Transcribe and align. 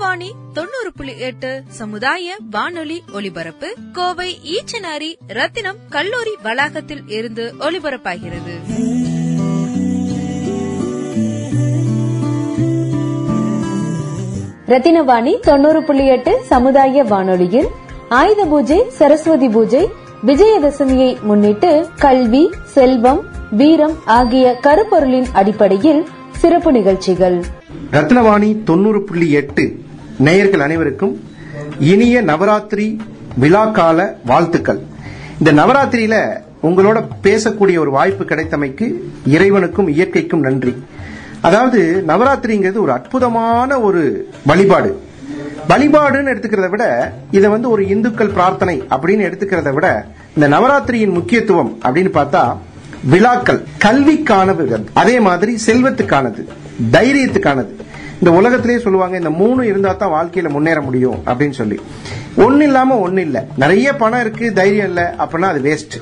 ரத்னவாணி 0.00 0.28
தொண்ணூறு 0.52 0.90
புள்ளி 0.96 1.18
எட்டு 1.18 1.48
சமுதாய 1.68 2.36
வானொலி 2.50 2.96
ஒலிபரப்பு 3.12 3.68
கோவை 3.92 4.28
ஈச்சனாரி 4.52 5.08
ரத்தினம் 5.28 5.78
கல்லூரி 5.88 6.32
வளாகத்தில் 6.42 7.02
இருந்து 7.06 7.44
ஒலிபரப்பாகிறது. 7.58 8.54
ரத்தினவாணி 14.66 15.40
தொண்ணூறு 15.40 15.82
புள்ளி 15.82 16.06
எட்டு 16.06 16.40
சமுதாய 16.44 17.04
வானொலியில் 17.04 17.68
ஆயுத 18.08 18.44
பூஜை 18.44 18.80
சரஸ்வதி 18.90 19.48
பூஜை 19.48 19.84
விஜயதசமியை 20.26 21.10
முன்னிட்டு 21.22 21.88
கல்வி 21.98 22.44
செல்வம் 22.64 23.22
வீரம் 23.50 23.96
ஆகிய 24.04 24.58
கருப்பொருளின் 24.62 25.30
அடிப்படையில் 25.32 26.02
சிறப்பு 26.38 26.72
நிகழ்ச்சிகள். 26.72 27.38
ரத்னவாணி 27.92 28.64
தொண்ணூறு 28.64 29.04
புள்ளி 29.04 29.30
எட்டு 29.30 29.64
நேயர்கள் 30.20 30.60
அனைவருக்கும் 30.60 31.20
இனிய 31.78 32.22
நவராத்திரி 32.22 32.98
விழாக்கால 33.40 34.12
வாழ்த்துக்கள். 34.24 34.80
இந்த 35.38 35.52
நவராத்திரியில 35.52 36.16
உங்களோட 36.62 37.08
பேசக்கூடிய 37.22 37.78
ஒரு 37.78 37.90
வாய்ப்பு 37.90 38.24
கிடைத்தமைக்கு 38.24 38.92
இறைவனுக்கும் 39.26 39.88
இயற்கைக்கும் 39.88 40.40
நன்றி. 40.40 40.84
அதாவது 41.40 42.04
நவராத்திரிங்கிறது 42.06 42.78
ஒரு 42.78 42.92
அற்புதமான 42.92 43.80
ஒரு 43.80 44.28
வழிபாடு. 44.46 45.02
வழிபாடுன்னு 45.68 46.32
எடுத்துக்கிறத 46.32 46.68
விட 46.68 47.12
இதை 47.30 47.50
வந்து 47.50 47.70
ஒரு 47.70 47.88
இந்துக்கள் 47.88 48.28
பிரார்த்தனை 48.28 48.82
அப்படின்னு 48.90 49.26
எடுத்துக்கிறத 49.28 49.72
விட 49.72 50.06
இந்த 50.34 50.48
நவராத்திரியின் 50.56 51.12
முக்கியத்துவம் 51.12 51.78
அப்படின்னு 51.84 52.10
பார்த்தா 52.14 52.56
விழாக்கள். 53.04 53.62
கல்விக்கானது. 53.84 54.84
அதே 54.92 55.20
மாதிரி 55.20 55.58
செல்வத்துக்கானது 55.66 56.44
தைரியத்துக்கானது. 56.92 57.72
இந்த 58.20 58.30
உலகத்திலேயே 58.30 58.80
சொல்லுவாங்க 58.80 59.16
இந்த 59.16 59.30
மூணு 59.30 59.66
இருந்தா 59.66 59.92
தான் 59.92 60.12
வாழ்க்கையில 60.12 60.48
முன்னேற 60.48 60.80
முடியும் 60.80 61.18
அப்படின்னு 61.26 61.50
சொல்லி. 61.50 61.76
ஒன்னு 62.36 62.64
இல்லாம 62.64 62.98
ஒன்னு 62.98 63.20
இல்ல. 63.20 63.46
நிறைய 63.56 63.96
பணம் 63.96 64.20
இருக்கு 64.20 64.52
தைரியம் 64.52 64.86
இல்ல 64.86 65.14
அப்படின்னா 65.18 65.48
அது 65.52 65.60
வேஸ்ட் 65.60 65.96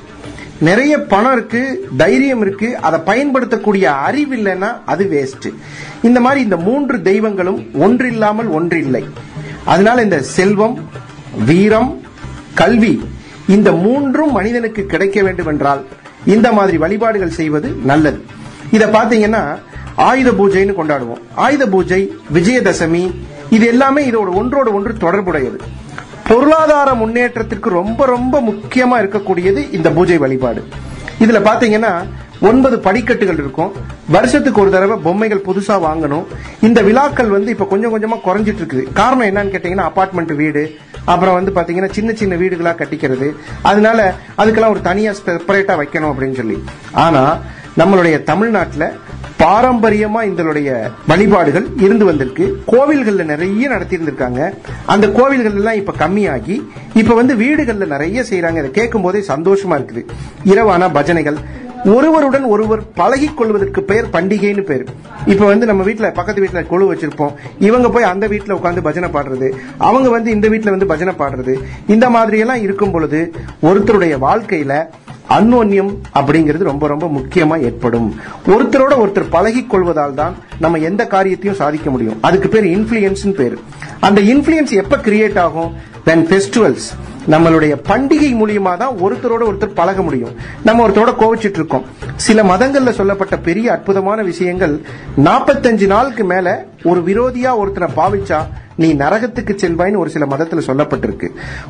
நிறைய 0.61 1.01
பணம் 1.03 1.31
இருக்கு 1.31 1.61
தைரியம் 1.97 2.41
இருக்கு 2.41 2.77
அதை 2.77 2.99
பயன்படுத்தக்கூடிய 2.99 3.91
அறிவு 4.07 4.35
இல்லைன்னா 4.35 4.69
அது 4.85 5.03
வேஸ்ட் 5.05 5.47
இந்த 6.01 6.19
மாதிரி 6.19 6.41
இந்த 6.41 6.57
மூன்று 6.57 7.01
தெய்வங்களும் 7.01 7.67
ஒன்றில்லாமல் 7.79 8.49
ஒன்றில்லை 8.49 9.03
அதனால 9.65 10.01
இந்த 10.01 10.21
செல்வம் 10.21 10.75
வீரம் 11.45 11.91
கல்வி 12.53 12.93
இந்த 13.47 13.71
மூன்றும் 13.71 14.31
மனிதனுக்கு 14.31 14.85
கிடைக்க 14.85 15.21
வேண்டும் 15.21 15.47
என்றால் 15.47 15.81
இந்த 16.25 16.51
மாதிரி 16.51 16.77
வழிபாடுகள் 16.77 17.29
செய்வது 17.29 17.69
நல்லது. 17.83 18.19
இத 18.71 18.85
பாத்தீங்கன்னா 18.87 19.43
ஆயுத 20.07 20.29
பூஜைன்னு 20.31 20.73
கொண்டாடுவோம். 20.79 21.21
ஆயுத 21.35 21.67
பூஜை 21.67 22.01
விஜயதசமி 22.33 23.03
இது 23.49 23.65
எல்லாமே 23.67 24.01
இதோட 24.11 24.29
ஒன்றோடு 24.41 24.73
ஒன்று 24.73 24.93
தொடர்புடையது. 25.03 25.59
பொருளாதார 26.29 26.93
முன்னேற்றத்திற்கு 26.93 27.69
ரொம்ப 27.69 28.05
ரொம்ப 28.05 28.41
முக்கியமா 28.41 28.97
இருக்கக்கூடியது 29.01 29.61
இந்த 29.73 29.89
பூஜை 29.89 30.17
வழிபாடு. 30.17 30.63
இதுல 31.19 31.39
பாத்தீங்கன்னா 31.47 31.93
ஒன்பது 32.49 32.79
படிக்கட்டுகள் 32.79 33.39
இருக்கும். 33.43 33.71
வருஷத்துக்கு 34.15 34.61
ஒரு 34.61 34.71
தடவை 34.71 34.97
பொம்மைகள் 35.05 35.45
புதுசா 35.47 35.75
வாங்கணும். 35.87 36.25
இந்த 36.61 36.81
விழாக்கள் 36.81 37.27
வந்து 37.27 37.51
இப்ப 37.51 37.65
கொஞ்சம் 37.65 37.93
கொஞ்சமா 37.95 38.17
குறைஞ்சிட்டு 38.27 38.61
இருக்குது. 38.61 38.93
காரணம் 38.93 39.27
என்னன்னு 39.29 39.53
கேட்டீங்கன்னா 39.53 39.87
அபார்ட்மெண்ட் 39.91 40.35
வீடு 40.35 40.63
அப்புறம் 41.05 41.37
வந்து 41.37 41.51
பாத்தீங்கன்னா 41.57 41.91
சின்ன 41.91 42.13
சின்ன 42.13 42.35
வீடுகளா 42.35 42.73
கட்டிக்கிறது. 42.81 43.29
அதனால 43.61 44.13
அதுக்கெல்லாம் 44.37 44.75
ஒரு 44.75 44.81
தனியா 44.81 45.11
செப்பரேட்டா 45.11 45.75
வைக்கணும் 45.81 46.11
அப்படின்னு 46.13 46.35
சொல்லி. 46.35 46.63
ஆனா 46.91 47.23
நம்மளுடைய 47.79 48.23
தமிழ்நாட்டில் 48.23 48.87
பாரம்பரியமா 49.39 50.21
இதனுடைய 50.31 50.69
வழிபாடுகள் 51.07 51.67
இருந்து 51.77 52.05
வந்திருக்கு. 52.05 52.45
கோவில்கள்ல 52.67 53.23
நிறைய 53.23 53.67
நடத்தி 53.67 53.97
இருந்திருக்காங்க 53.97 54.39
அந்த 54.85 55.09
கோவில்கள் 55.09 55.55
எல்லாம் 55.55 55.79
இப்ப 55.81 55.93
கம்மியாகி 55.99 56.57
இப்ப 56.93 57.15
வந்து 57.15 57.35
வீடுகள்ல 57.35 57.87
நிறைய 57.87 58.23
செய்யறாங்க 58.29 58.59
இதை 58.61 58.71
கேட்கும் 58.71 59.01
போதே 59.01 59.19
சந்தோஷமா 59.27 59.77
இருக்குது. 59.79 60.03
இரவான 60.43 60.87
பஜனைகள். 60.87 61.39
ஒருவருடன் 61.85 62.43
ஒருவர் 62.43 62.81
பழகி 62.93 63.27
கொள்வதற்கு 63.27 63.83
பெயர் 63.83 64.09
பண்டிகைன்னு 64.13 64.63
பேர். 64.63 64.85
இப்ப 65.25 65.45
வந்து 65.45 65.65
நம்ம 65.65 65.83
வீட்டுல 65.83 66.13
பக்கத்து 66.13 66.43
வீட்டுல 66.43 66.65
குழு 66.65 66.93
வச்சிருப்போம். 66.93 67.33
இவங்க 67.59 67.89
போய் 67.89 68.09
அந்த 68.13 68.27
வீட்டுல 68.27 68.57
உட்காந்து 68.57 68.81
பஜனை 68.81 69.09
பாடுறது. 69.09 69.49
அவங்க 69.77 70.09
வந்து 70.09 70.31
இந்த 70.31 70.49
வீட்டுல 70.49 70.69
வந்து 70.69 70.85
பஜனை 70.85 71.13
பாடுறது. 71.19 71.55
இந்த 71.87 72.09
மாதிரி 72.09 72.39
எல்லாம் 72.39 72.61
இருக்கும் 72.61 72.91
பொழுது 72.91 73.33
ஒருத்தருடைய 73.63 74.17
வாழ்க்கையில 74.27 74.73
அன்னோன்யம் 75.29 75.91
அப்படிங்கிறது 76.13 76.63
ரொம்ப 76.71 76.87
ரொம்ப 76.87 77.07
முக்கியமா 77.07 77.61
ஏற்படும். 77.61 78.15
ஒருத்தரோட 78.47 78.93
ஒருத்தர் 79.03 79.29
பழகி 79.29 79.65
கொள்வதால் 79.65 80.13
தான் 80.13 80.35
நம்ம 80.59 80.77
எந்த 80.77 81.07
காரியத்தையும் 81.07 81.59
சாதிக்க 81.59 81.89
முடியும். 81.89 82.17
அதுக்கு 82.21 82.49
பேர் 82.49 82.65
இன்ஃபுளுயன்ஸ் 82.65 83.33
பேர். 83.33 83.57
அந்த 83.99 84.21
இன்ஃபுளுயன்ஸ் 84.21 84.73
எப்ப 84.83 84.97
கிரியேட் 84.97 85.39
ஆகும்? 85.39 85.73
தென் 86.03 86.25
ஃபெஸ்டிவல்ஸ் 86.27 86.87
நம்மளுடைய 87.29 87.73
பண்டிகை 87.89 88.29
மூலியமா 88.41 88.77
தான் 88.77 88.95
ஒருத்தரோட 88.97 89.43
ஒருத்தர் 89.49 89.77
பழக 89.79 90.01
முடியும். 90.01 90.35
நம்ம 90.63 90.87
ஒருத்தரோட 90.87 91.11
கோவிச்சிட்டு 91.19 91.59
இருக்கோம். 91.59 91.85
சில 92.15 92.43
மதங்கள்ல 92.43 92.89
சொல்லப்பட்ட 92.89 93.37
பெரிய 93.37 93.71
அற்புதமான 93.71 94.21
விஷயங்கள் 94.21 94.81
நாற்பத்தஞ்சு 95.23 95.85
நாளுக்கு 95.85 96.23
மேல 96.23 96.65
ஒரு 96.83 97.01
விரோதியா 97.01 97.55
ஒருத்தனை 97.57 97.89
பாவிச்சா 97.95 98.39
நீ 98.79 98.89
நரகத்துக்கு 98.93 99.53
செல்வாய்ன்னு 99.61 99.97
ஒரு 99.97 100.09
சில 100.09 100.25
மதத்துல 100.25 100.61
சொல்லப்பட்டிருக்கு. 100.67 101.27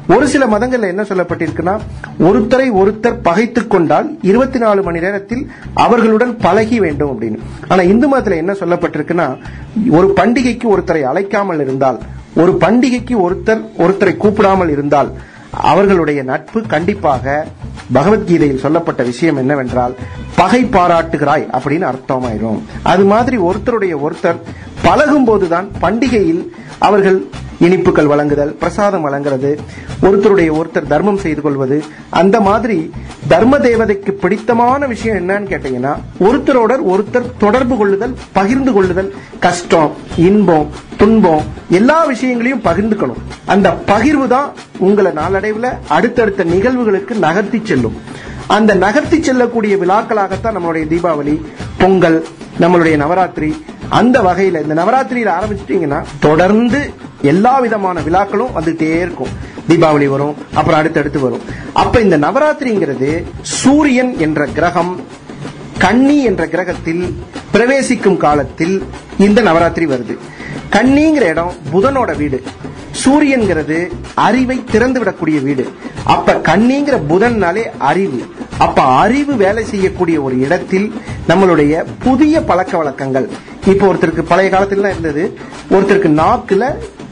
ஒரு 0.08 0.28
சில 0.28 0.46
மதங்கள்ல 0.46 0.88
என்ன 0.94 1.02
சொல்லப்பட்டிருக்குன்னா 1.02 1.76
ஒருத்தரை 2.20 2.68
ஒருத்தர் 2.82 3.20
பகைத்துக் 3.24 3.70
கொண்டால் 3.70 4.08
இருபத்தி 4.22 4.60
நாலு 4.60 4.82
மணி 4.84 5.00
நேரத்தில் 5.00 5.44
அவர்களுடன் 5.74 6.38
பழகி 6.38 6.80
வேண்டும் 6.80 7.12
அப்படின்னு. 7.12 7.40
ஆனா 7.68 7.82
இந்து 7.82 8.08
மதத்துல 8.12 8.36
என்ன 8.36 8.52
சொல்லப்பட்டிருக்குன்னா 8.52 9.28
ஒரு 9.90 10.14
பண்டிகைக்கு 10.16 10.68
ஒருத்தரை 10.76 11.04
அழைக்காமல் 11.12 11.62
இருந்தால் 11.62 12.00
ஒரு 12.36 12.52
பண்டிகைக்கு 12.62 13.16
ஒருத்தர் 13.28 13.64
ஒருத்தரை 13.78 14.14
கூப்பிடாமல் 14.18 14.70
இருந்தால் 14.70 15.12
அவர்களுடைய 15.52 16.24
நட்பு 16.24 16.60
கண்டிப்பாக 16.68 17.48
பகவத்கீதையில் 17.94 18.64
சொல்லப்பட்ட 18.66 19.04
விஷயம் 19.04 19.36
என்னவென்றால் 19.36 19.94
பகை 20.36 20.66
பாராட்டுகிறாய் 20.66 21.46
அப்படின்னு 21.60 21.88
அர்த்தமாயிரும். 21.92 22.60
அது 22.84 23.04
மாதிரி 23.04 23.38
ஒருத்தருடைய 23.38 23.96
ஒருத்தர் 24.06 24.40
பழகும் 24.90 25.28
போதுதான் 25.30 25.70
பண்டிகையில் 25.84 26.44
அவர்கள் 26.88 27.20
இனிப்புகள் 27.66 28.10
வழங்குதல் 28.12 28.52
பிரசாதம் 28.60 29.06
வழங்குறது 29.06 29.50
ஒருத்தருடைய 30.06 30.50
ஒருத்தர் 30.60 30.92
தர்மம் 30.92 31.20
செய்து 31.24 31.42
கொள்வது. 31.46 31.78
அந்த 32.22 32.38
மாதிரி 32.46 32.78
தர்ம 33.32 33.58
தேவதைக்கு 33.66 34.12
பிடித்தமான 34.22 34.88
விஷயம் 34.92 35.18
என்னன்னு 35.20 35.50
கேட்டீங்கன்னா 35.52 35.94
ஒருத்தரோட 36.28 36.74
ஒருத்தர் 36.94 37.28
தொடர்பு 37.44 37.76
கொள்ளுதல் 37.82 38.16
பகிர்ந்து 38.38 38.74
கொள்ளுதல் 38.78 39.10
கஷ்டம் 39.46 39.92
இன்பம் 40.28 40.70
துன்பம் 41.02 41.44
எல்லா 41.80 42.00
விஷயங்களையும் 42.14 42.66
பகிர்ந்துக்கணும். 42.70 43.22
அந்த 43.54 43.68
பகிர்வு 43.92 44.28
தான் 44.36 44.50
உங்களை 44.88 45.12
நாளடைவில் 45.22 45.72
அடுத்தடுத்த 45.98 46.44
நிகழ்வுகளுக்கு 46.54 47.16
நகர்த்தி 47.28 47.62
செல்லும். 47.72 47.98
அந்த 48.58 48.74
நகர்த்தி 48.86 49.18
செல்லக்கூடிய 49.22 49.76
விழாக்களாகத்தான் 49.84 50.56
நம்மளுடைய 50.58 50.86
தீபாவளி 50.94 51.36
பொங்கல் 51.82 52.20
நம்மளுடைய 52.60 52.96
நவராத்திரி 52.96 53.66
அந்த 53.90 54.22
வகையில 54.22 54.62
இந்த 54.62 54.76
நவராத்திரியில 54.82 55.32
ஆரம்பிச்சிட்டீங்கன்னா 55.40 56.04
தொடர்ந்து 56.20 56.94
எல்லா 57.22 57.60
விதமான 57.60 58.02
விழாக்களும் 58.02 58.56
வந்துட்டே 58.56 58.90
இருக்கும். 59.06 59.28
தீபாவளி 59.70 60.08
வரும் 60.08 60.36
அப்புறம் 60.54 60.80
அடுத்தடுத்து 60.80 61.20
வரும். 61.20 61.42
அப்ப 61.74 62.00
இந்த 62.00 62.18
நவராத்திரிங்கிறது 62.18 63.24
சூரியன் 63.42 64.18
என்ற 64.18 64.46
கிரகம் 64.46 65.00
கன்னி 65.78 66.24
என்ற 66.24 66.48
கிரகத்தில் 66.48 67.04
பிரவேசிக்கும் 67.52 68.18
காலத்தில் 68.18 68.84
இந்த 69.18 69.42
நவராத்திரி 69.42 69.86
வருது. 69.86 70.18
கன்னிங்கிற 70.72 71.22
இடம் 71.22 71.54
புதனோட 71.74 72.18
வீடு. 72.18 72.44
சூரியன்கிறது 73.06 73.92
அறிவை 74.14 74.64
திறந்து 74.72 75.04
விடக்கூடிய 75.04 75.44
வீடு. 75.44 75.70
அப்ப 76.04 76.34
கண்ணிங்கிற 76.34 77.00
புதன்னாலே 77.10 77.64
அறிவு. 77.78 78.26
அப்ப 78.58 78.82
அறிவு 78.82 79.36
வேலை 79.36 79.66
செய்யக்கூடிய 79.66 80.22
ஒரு 80.22 80.40
இடத்தில் 80.40 80.94
நம்மளுடைய 81.28 81.84
புதிய 82.04 82.42
பழக்க 82.42 82.78
வழக்கங்கள். 82.78 83.30
இப்போ 83.68 83.94
ஒருத்தருக்கு 83.94 84.22
பழைய 84.22 84.52
காலத்துல 84.52 84.90
இருந்தது. 84.90 85.38
ஒருத்தருக்கு 85.72 86.22
நாக்குல 86.22 86.66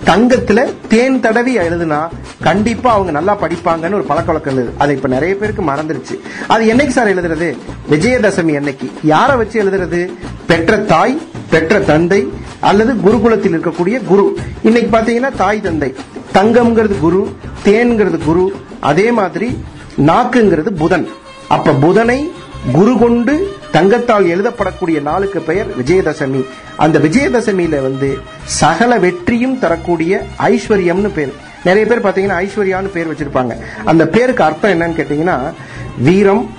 தங்கத்துல 0.06 0.74
தேன் 0.88 1.20
தடவி 1.20 1.58
எழுதுனா 1.58 2.08
கண்டிப்பா 2.44 2.94
அவங்க 2.94 3.12
நல்லா 3.12 3.38
படிப்பாங்கன்னு 3.42 3.94
ஒரு 3.94 4.04
பழக்க 4.04 4.32
வழக்கம் 4.32 4.54
இருந்தது. 4.54 4.78
அது 4.78 4.96
இப்ப 4.96 5.08
நிறைய 5.08 5.36
பேருக்கு 5.36 5.62
மறந்துருச்சு. 5.62 6.20
அது 6.48 6.74
என்னைக்கு 6.74 6.88
சார் 6.88 7.08
எழுதுறது? 7.08 7.58
விஜயதசமி 7.92 8.56
அன்னைக்கு. 8.56 8.92
யாரை 9.04 9.36
வச்சு 9.36 9.64
எழுதுறது? 9.64 10.14
பெற்ற 10.46 10.78
தாய் 10.78 11.22
பெற்ற 11.50 11.80
தந்தை 11.80 12.28
அல்லது 12.60 12.94
குருகுலத்தில் 12.94 13.56
இருக்கக்கூடிய 13.56 14.06
குரு. 14.06 14.38
இன்னைக்கு 14.64 14.98
பாத்தீங்கன்னா 14.98 15.36
தாய் 15.36 15.62
தந்தை. 15.62 15.96
தங்கம்ங்கிறது 16.34 17.00
குரு 17.00 17.36
தேன்ங்கிறது 17.66 18.24
குரு 18.24 18.56
அதே 18.80 19.12
மாதிரி 19.12 19.64
நாக்குங்கிறது 19.98 20.70
புதன். 20.76 21.08
அப்ப 21.48 21.72
புதனை 21.72 22.32
குரு 22.72 22.98
கொண்டு 22.98 23.56
தங்கத்தால் 23.72 24.26
எழுதப்படக்கூடிய 24.26 25.02
நாளுக்கு 25.02 25.40
பெயர் 25.40 25.68
விஜயதசமி. 25.80 26.46
அந்த 26.76 27.00
விஜயதசமியில 27.00 27.82
வந்து 27.82 28.18
சகல 28.44 28.98
வெற்றியும் 28.98 29.60
தரக்கூடிய 29.60 30.24
ஐஸ்வர்யம்னு 30.40 31.14
பேர். 31.14 31.34
நிறைய 31.64 31.86
பேர் 31.86 32.06
பாத்தீங்கன்னா 32.06 32.48
ஐஸ்வர்யான்னு 32.48 32.88
பேர் 32.88 33.12
வச்சிருப்பாங்க. 33.12 33.56
அந்த 33.86 34.08
பேருக்கு 34.08 34.44
அர்த்தம் 34.44 34.72
என்னன்னு 34.72 35.00
கேட்டீங்கன்னா 35.00 35.54
வீரம் 35.98 36.50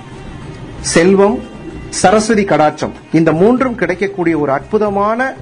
செல்வம் 0.81 1.39
சரஸ்வதி 1.89 2.43
கடாட்சம். 2.43 2.91
இந்த 3.13 3.31
மூன்றும் 3.31 3.75
கிடைக்கக்கூடிய 3.75 4.39
ஒரு 4.39 4.51
அற்புதமான 4.51 5.35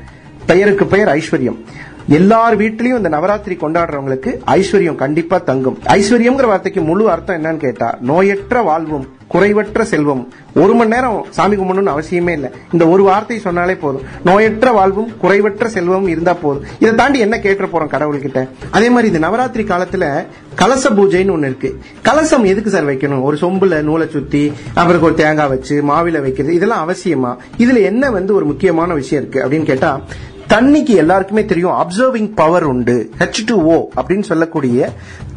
பெயருக்கு 0.47 0.85
பெயர் 0.85 1.07
ஐஸ்வர்யம். 1.07 1.59
எல்லார் 2.07 2.57
வீட்லயும் 2.59 2.99
இந்த 2.99 3.09
நவராத்திரி 3.09 3.55
கொண்டாடுறவங்களுக்கு 3.61 4.31
ஐஸ்வர்யம் 4.47 4.95
கண்டிப்பா 4.95 5.37
தங்கும். 5.37 5.77
ஐஸ்வர்யம்ங்கிற 5.85 6.47
வார்த்தைக்கு 6.47 6.81
முழு 6.81 7.09
அர்த்தம் 7.09 7.43
என்னன்னு 7.43 7.57
கேட்டா 7.57 7.97
நோயற்ற 8.07 8.63
வாழ்வும் 8.63 9.07
குறைவற்ற 9.33 9.81
செல்வம். 9.81 10.21
ஒரு 10.55 10.73
மணி 10.73 10.89
நேரம் 10.89 11.25
சாமி 11.29 11.55
கும்பிடணும்னு 11.55 11.95
அவசியமே 11.95 12.29
இல்லை. 12.29 12.49
இந்த 12.71 12.87
ஒரு 12.87 13.03
வார்த்தை 13.03 13.39
சொன்னாலே 13.39 13.75
போதும். 13.75 14.01
நோயற்ற 14.25 14.71
வாழ்வும் 14.73 15.09
குறைவற்ற 15.21 15.65
செல்வமும் 15.65 16.07
இருந்தா 16.07 16.33
போதும். 16.33 16.63
இதை 16.79 16.95
தாண்டி 16.95 17.19
என்ன 17.19 17.39
கேட்டு 17.39 17.65
போறோம் 17.65 17.93
கடவுள்கிட்ட? 17.95 18.47
அதே 18.71 18.89
மாதிரி 18.89 19.07
இந்த 19.07 19.19
நவராத்திரி 19.27 19.63
காலத்துல 19.63 20.25
கலச 20.55 20.89
பூஜைன்னு 20.89 21.35
ஒண்ணு 21.35 21.49
இருக்கு. 21.49 21.79
கலசம் 22.01 22.43
எதுக்கு 22.43 22.69
சார் 22.69 22.87
வைக்கணும்? 22.87 23.21
ஒரு 23.21 23.37
சொம்புல 23.41 23.81
நூலை 23.81 24.07
சுத்தி 24.09 24.53
அப்புறம் 24.73 25.01
ஒரு 25.01 25.13
தேங்காய் 25.13 25.47
வச்சு 25.47 25.81
மாவில 25.81 26.21
வைக்கிறது 26.21 26.53
இதெல்லாம் 26.53 26.89
அவசியமா? 26.89 27.35
இதுல 27.57 27.81
என்ன 27.81 28.11
வந்து 28.11 28.33
ஒரு 28.33 28.45
முக்கியமான 28.45 28.93
விஷயம் 28.93 29.27
இருக்கு 29.27 29.47
அப்படின்னு 29.47 29.63
கேட்டா 29.63 30.01
தண்ணிக்கு 30.49 30.95
எல்லாருக்குமே 30.95 31.45
தெரியும் 31.45 31.71
அப்சர்விங் 31.71 32.29
பவர் 32.35 32.63
உண்டு 32.63 33.09
ஹெச் 33.19 33.41
டு 33.45 33.55
ஓ 33.63 33.89
அப்படின்னு 33.95 34.23
சொல்லக்கூடிய 34.23 34.89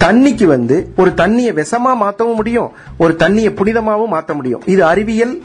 தண்ணிக்கு 0.05 0.45
வந்து 0.45 0.93
ஒரு 0.97 1.11
தண்ணியை 1.11 1.53
விஷமா 1.61 1.93
மாத்தவும் 2.01 2.35
முடியும் 2.35 2.71
ஒரு 2.99 3.15
தண்ணியை 3.19 3.51
புனிதமாவும் 3.61 4.13
மாத்த 4.13 4.35
முடியும். 4.35 4.63
இது 4.67 4.85
அறிவியல் 4.85 5.43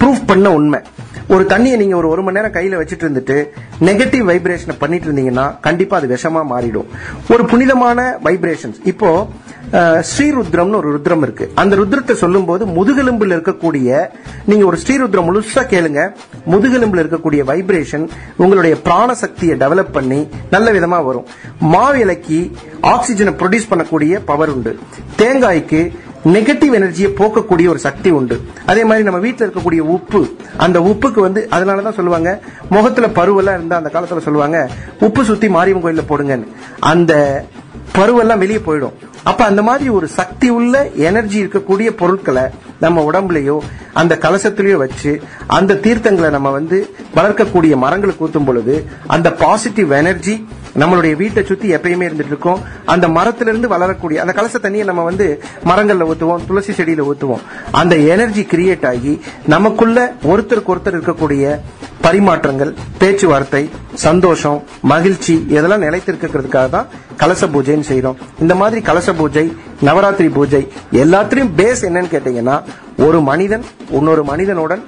ப்ரூஃப் 0.00 0.24
பண்ண 0.30 0.52
உண்மை. 0.58 0.80
ஒரு 1.34 1.44
தண்ணியை 1.50 1.76
நீங்க 1.80 1.96
ஒரு 1.96 2.08
ஒரு 2.12 2.22
மணி 2.26 2.36
நேரம் 2.36 2.54
கையில 2.54 2.78
வச்சுட்டு 2.80 3.04
இருந்துட்டு 3.06 3.36
நெகட்டிவ் 3.88 4.24
வைப்ரேஷனை 4.30 4.74
பண்ணிட்டு 4.78 5.06
இருந்தீங்கன்னா 5.08 5.44
கண்டிப்பா 5.66 5.96
அது 5.98 6.08
விஷமா 6.14 6.40
மாறிடும். 6.52 6.88
ஒரு 7.32 7.44
புனிதமான 7.52 8.18
வைப்ரேஷன்ஸ் 8.24 8.80
இப்போ 8.92 9.10
ஸ்ரீருத்ரம்னு 10.10 10.78
ஒரு 10.80 10.88
ருத்ரம் 10.94 11.22
இருக்கு. 11.26 11.44
அந்த 11.62 11.76
ருத்ரத்தை 11.80 12.14
சொல்லும்போது 12.22 12.62
முதுகெலும்புல 12.76 13.36
இருக்கக்கூடிய 13.36 14.08
நீங்க 14.50 14.64
ஒரு 14.70 14.78
ஸ்ரீருத்ரம் 14.82 15.28
முழுசா 15.28 15.62
கேளுங்க. 15.72 16.00
முதுகெலும்புல 16.52 17.02
இருக்கக்கூடிய 17.02 17.42
வைப்ரேஷன் 17.50 18.06
உங்களுடைய 18.36 18.76
பிராண 18.86 19.14
சக்தியை 19.22 19.56
டெவலப் 19.62 19.94
பண்ணி 19.98 20.20
நல்ல 20.54 20.72
விதமா 20.76 20.98
வரும். 21.08 21.26
மாவிலைக்கு 21.74 22.40
ஆக்சிஜனை 22.94 23.34
ப்ரொடியூஸ் 23.42 23.70
பண்ணக்கூடிய 23.70 24.22
பவர் 24.30 24.52
உண்டு. 24.56 24.72
தேங்காய்க்கு 25.22 25.82
நெகட்டிவ் 26.24 26.76
எனர்ஜியை 26.78 27.10
போக்கக்கூடிய 27.18 27.68
ஒரு 27.68 27.78
சக்தி 27.78 28.10
உண்டு. 28.10 28.36
அதே 28.70 28.84
மாதிரி 28.84 29.04
நம்ம 29.04 29.20
வீட்டில் 29.26 29.46
இருக்கக்கூடிய 29.46 29.78
உப்பு 29.78 30.20
அந்த 30.56 30.78
உப்புக்கு 30.80 31.20
வந்து 31.20 31.48
அதனால 31.50 31.82
தான் 31.82 31.96
சொல்லுவாங்க 31.98 32.40
முகத்துல 32.68 33.06
பருவெல்லாம் 33.06 33.56
இருந்தா 33.58 33.76
அந்த 33.76 33.90
காலத்துல 33.94 34.18
சொல்லுவாங்க 34.18 34.70
உப்பு 35.00 35.24
சுத்தி 35.24 35.48
மாரியம்மன் 35.48 35.84
கோயிலில் 35.86 36.10
போடுங்கன்னு. 36.10 36.48
அந்த 36.80 37.12
பருவெல்லாம் 37.98 38.38
வெளியே 38.38 38.60
போயிடும். 38.66 38.96
அப்ப 39.30 39.44
அந்த 39.44 39.62
மாதிரி 39.62 39.88
ஒரு 39.90 40.06
சக்தி 40.08 40.48
உள்ள 40.48 40.90
எனர்ஜி 41.08 41.42
இருக்கக்கூடிய 41.44 41.88
பொருட்களை 42.02 42.44
நம்ம 42.84 43.02
உடம்புலயோ 43.10 43.56
அந்த 43.92 44.18
கலசத்திலயோ 44.22 44.76
வச்சு 44.76 45.20
அந்த 45.46 45.74
தீர்த்தங்களை 45.74 46.30
நம்ம 46.30 46.50
வந்து 46.50 46.78
வளர்க்கக்கூடிய 47.14 47.76
மரங்களுக்கு 47.76 48.24
ஊத்தும் 48.26 48.44
பொழுது 48.44 48.74
அந்த 49.06 49.32
பாசிட்டிவ் 49.32 49.90
எனர்ஜி 49.90 50.46
நம்மளுடைய 50.78 51.16
வீட்டை 51.16 51.44
சுத்தி 51.44 51.74
எப்பயுமே 51.74 52.06
இருந்துட்டு 52.08 52.32
இருக்கோம். 52.34 52.60
அந்த 52.84 53.08
மரத்திலிருந்து 53.08 53.68
வளரக்கூடிய 53.68 54.20
அந்த 54.20 54.32
கலச 54.32 54.58
தண்ணியை 54.62 54.84
நம்ம 54.84 55.02
வந்து 55.02 55.42
மரங்கள்ல 55.64 56.08
ஊத்துவோம் 56.10 56.46
துளசி 56.46 56.72
செடியில 56.72 57.06
ஊத்துவோம். 57.10 57.42
அந்த 57.72 57.96
எனர்ஜி 57.96 58.46
கிரியேட் 58.52 58.86
ஆகி 58.86 59.20
நமக்குள்ள 59.46 60.14
ஒருத்தருக்கு 60.22 60.72
ஒருத்தர் 60.74 60.96
இருக்கக்கூடிய 60.98 61.58
பரிமாற்றங்கள் 62.02 62.74
பேச்சுவார்த்தை 62.98 63.70
சந்தோஷம் 63.94 64.62
மகிழ்ச்சி 64.80 65.34
இதெல்லாம் 65.48 65.82
நிலைத்திருக்கிறதுக்காக 65.82 66.68
தான் 66.68 66.86
கலச 67.16 67.46
பூஜைன்னு 67.46 67.88
செய்யறோம் 67.88 68.16
இந்த 68.40 68.54
மாதிரி 68.54 68.80
கலச 68.82 69.12
பூஜை 69.14 69.52
நவராத்திரி 69.82 70.28
பூஜை 70.28 70.68
எல்லாத்திலையும் 70.92 71.52
பேஸ் 71.56 71.82
என்னன்னு 71.88 72.12
கேட்டீங்கன்னா 72.14 72.62
ஒரு 73.06 73.20
மனிதன் 73.20 73.64
இன்னொரு 73.90 74.24
மனிதனுடன் 74.24 74.82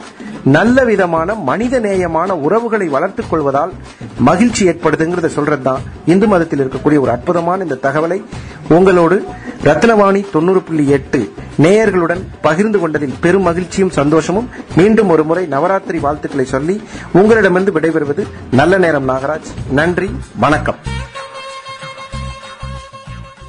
நல்ல 0.45 0.85
விதமான 0.85 1.35
மனித 1.35 1.79
நேயமான 1.79 2.37
உறவுகளை 2.37 2.89
வளர்த்துக் 2.89 3.31
கொள்வதால் 3.31 3.73
மகிழ்ச்சி 4.19 4.69
ஏற்படுதுங்கிறத 4.69 5.29
சொல்றதுதான். 5.37 5.83
இந்து 6.07 6.27
மதத்தில் 6.27 6.61
இருக்கக்கூடிய 6.61 7.01
ஒரு 7.01 7.11
அற்புதமான 7.11 7.63
இந்த 7.63 7.79
தகவலை 7.83 8.25
உங்களோடு 8.69 9.25
ரத்னவாணி 9.65 10.25
தொண்ணூறு 10.33 10.61
புள்ளி 10.61 10.89
எட்டு 10.89 11.33
நேயர்களுடன் 11.63 12.23
பகிர்ந்து 12.41 12.79
கொண்டதில் 12.79 13.15
பெரும் 13.21 13.43
மகிழ்ச்சியும் 13.43 13.91
சந்தோஷமும். 13.91 14.49
மீண்டும் 14.77 15.09
ஒரு 15.09 15.25
முறை 15.25 15.47
நவராத்திரி 15.47 15.99
வாழ்த்துக்களை 15.99 16.47
சொல்லி 16.47 16.83
உங்களிடமிருந்து 17.13 17.75
விடைபெறுவது 17.81 18.27
நல்ல 18.51 18.79
நேரம் 18.79 19.09
நாகராஜ். 19.09 19.51
நன்றி 19.71 20.11
வணக்கம். 20.37 20.77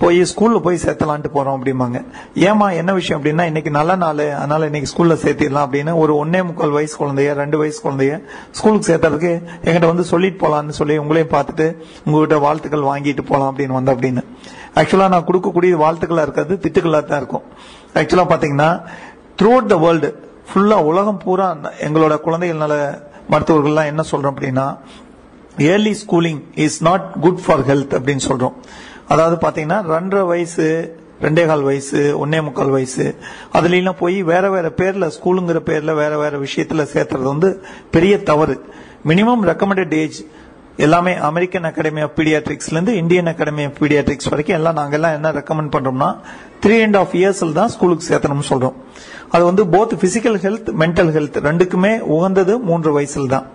போய் 0.01 0.19
ஸ்கூல்ல 0.29 0.57
போய் 0.65 0.79
சேர்த்தலான்ட்டு 0.83 1.29
போறோம் 1.35 1.55
அப்படிம்பாங்க. 1.57 1.97
ஏமா 2.47 2.67
என்ன 2.79 2.91
விஷயம் 2.97 3.19
அப்படின்னா 3.19 3.43
இன்னைக்கு 3.49 3.71
நல்ல 3.77 3.91
நாள் 4.03 4.21
அதனால 4.39 4.67
இன்னைக்கு 4.69 4.89
ஸ்கூல்ல 4.91 5.15
சேர்த்திடலாம் 5.23 5.65
அப்படின்னு 5.67 5.91
ஒரு 6.03 6.13
ஒன்னே 6.23 6.41
முக்கால் 6.47 6.75
வயசு 6.77 6.95
குழந்தைய 7.01 7.33
ரெண்டு 7.41 7.57
வயசு 7.61 7.79
குழந்தைய 7.85 8.15
ஸ்கூலுக்கு 8.57 8.87
சேர்த்ததுக்கு 8.89 9.31
எங்கிட்ட 9.65 9.87
வந்து 9.91 10.05
சொல்லிட்டு 10.11 10.39
போலாம்னு 10.43 10.75
சொல்லி 10.79 10.97
உங்களையும் 11.03 11.33
பார்த்துட்டு 11.35 11.67
உங்ககிட்ட 12.05 12.37
வாழ்த்துக்கள் 12.45 12.89
வாங்கிட்டு 12.91 13.25
போலாம் 13.31 13.49
அப்படின்னு 13.51 13.77
வந்த 13.79 13.93
அப்படின்னு. 13.95 14.23
ஆக்சுவலா 14.81 15.09
நான் 15.15 15.27
கொடுக்கக்கூடிய 15.29 15.79
வாழ்த்துக்களா 15.85 16.25
இருக்காது 16.27 16.59
திட்டுகளா 16.65 17.01
தான் 17.05 17.21
இருக்கும். 17.23 17.47
ஆக்சுவலா 18.01 18.27
பாத்தீங்கன்னா 18.33 18.69
த்ரூ 19.41 19.53
த 19.73 19.77
வேர்ல்டு 19.85 20.11
ஃபுல்லா 20.49 20.77
உலகம் 20.91 21.21
பூரா 21.25 21.49
எங்களோட 21.87 22.13
குழந்தைகள் 22.27 22.63
நல 22.63 22.75
மருத்துவர்கள்லாம் 23.31 23.91
என்ன 23.91 24.03
சொல்றோம் 24.11 24.33
அப்படின்னா 24.35 24.65
early 25.73 25.93
schooling 26.05 26.41
is 26.65 26.79
not 26.87 27.05
good 27.25 27.41
for 27.45 27.63
health 27.69 27.93
அப்படின்னு 27.97 28.23
சொல்றோம். 28.29 28.55
அதாவது 29.07 29.47
பாத்தீங்கன்னா 29.47 29.79
ரெண்டரை 29.93 30.27
வயசு 30.27 30.97
ரெண்டே 31.21 31.45
கால் 31.45 31.61
வயசு 31.61 32.25
ஒன்னே 32.25 32.43
முக்கால் 32.43 32.69
வயசு 32.69 33.15
அதுலாம் 33.53 33.97
போய் 33.99 34.23
வேற 34.23 34.49
வேற 34.49 34.69
பேர்ல 34.69 35.11
ஸ்கூலுங்கிற 35.17 35.59
பேர்ல 35.65 35.93
வேற 35.93 36.17
வேற 36.17 36.37
விஷயத்துல 36.37 36.87
சேர்த்துறது 36.93 37.21
வந்து 37.21 37.63
பெரிய 37.91 38.23
தவறு. 38.23 38.61
மினிமம் 39.05 39.43
ரெக்கமெண்டட் 39.43 39.93
ஏஜ் 39.93 40.25
எல்லாமே 40.77 41.15
அமெரிக்கன் 41.15 41.63
அகாடமி 41.63 42.01
ஆஃப் 42.01 42.11
பீடியாட்ரிக்ஸ்ல 42.15 42.71
இருந்து 42.71 42.95
இந்தியன் 42.95 43.27
அகாடமி 43.27 43.65
ஆஃப் 43.65 43.73
பீடியாட்ரிக்ஸ் 43.79 44.29
வரைக்கும் 44.29 44.55
எல்லாம் 44.55 44.73
நாங்க 44.73 44.95
எல்லாம் 44.95 45.13
என்ன 45.13 45.31
ரெக்கமெண்ட் 45.31 45.71
பண்றோம்னா 45.71 46.15
த்ரீ 46.61 46.83
அண்ட் 46.83 46.95
ஆஃப் 46.95 47.13
இயர்ஸ்ல 47.13 47.51
தான் 47.51 47.67
ஸ்கூலுக்கு 47.67 48.15
சேர்த்தணும்னு 48.15 48.49
சொல்றோம். 48.49 48.73
அது 49.29 49.43
வந்து 49.43 49.65
both 49.65 49.91
physical 50.01 50.37
health 50.45 50.69
mental 50.79 51.11
health 51.17 51.37
ரெண்டுக்குமே 51.49 51.99
உகந்தது 51.99 52.59
மூன்று 52.59 52.99
வயசுல 52.99 53.27
தான். 53.27 53.45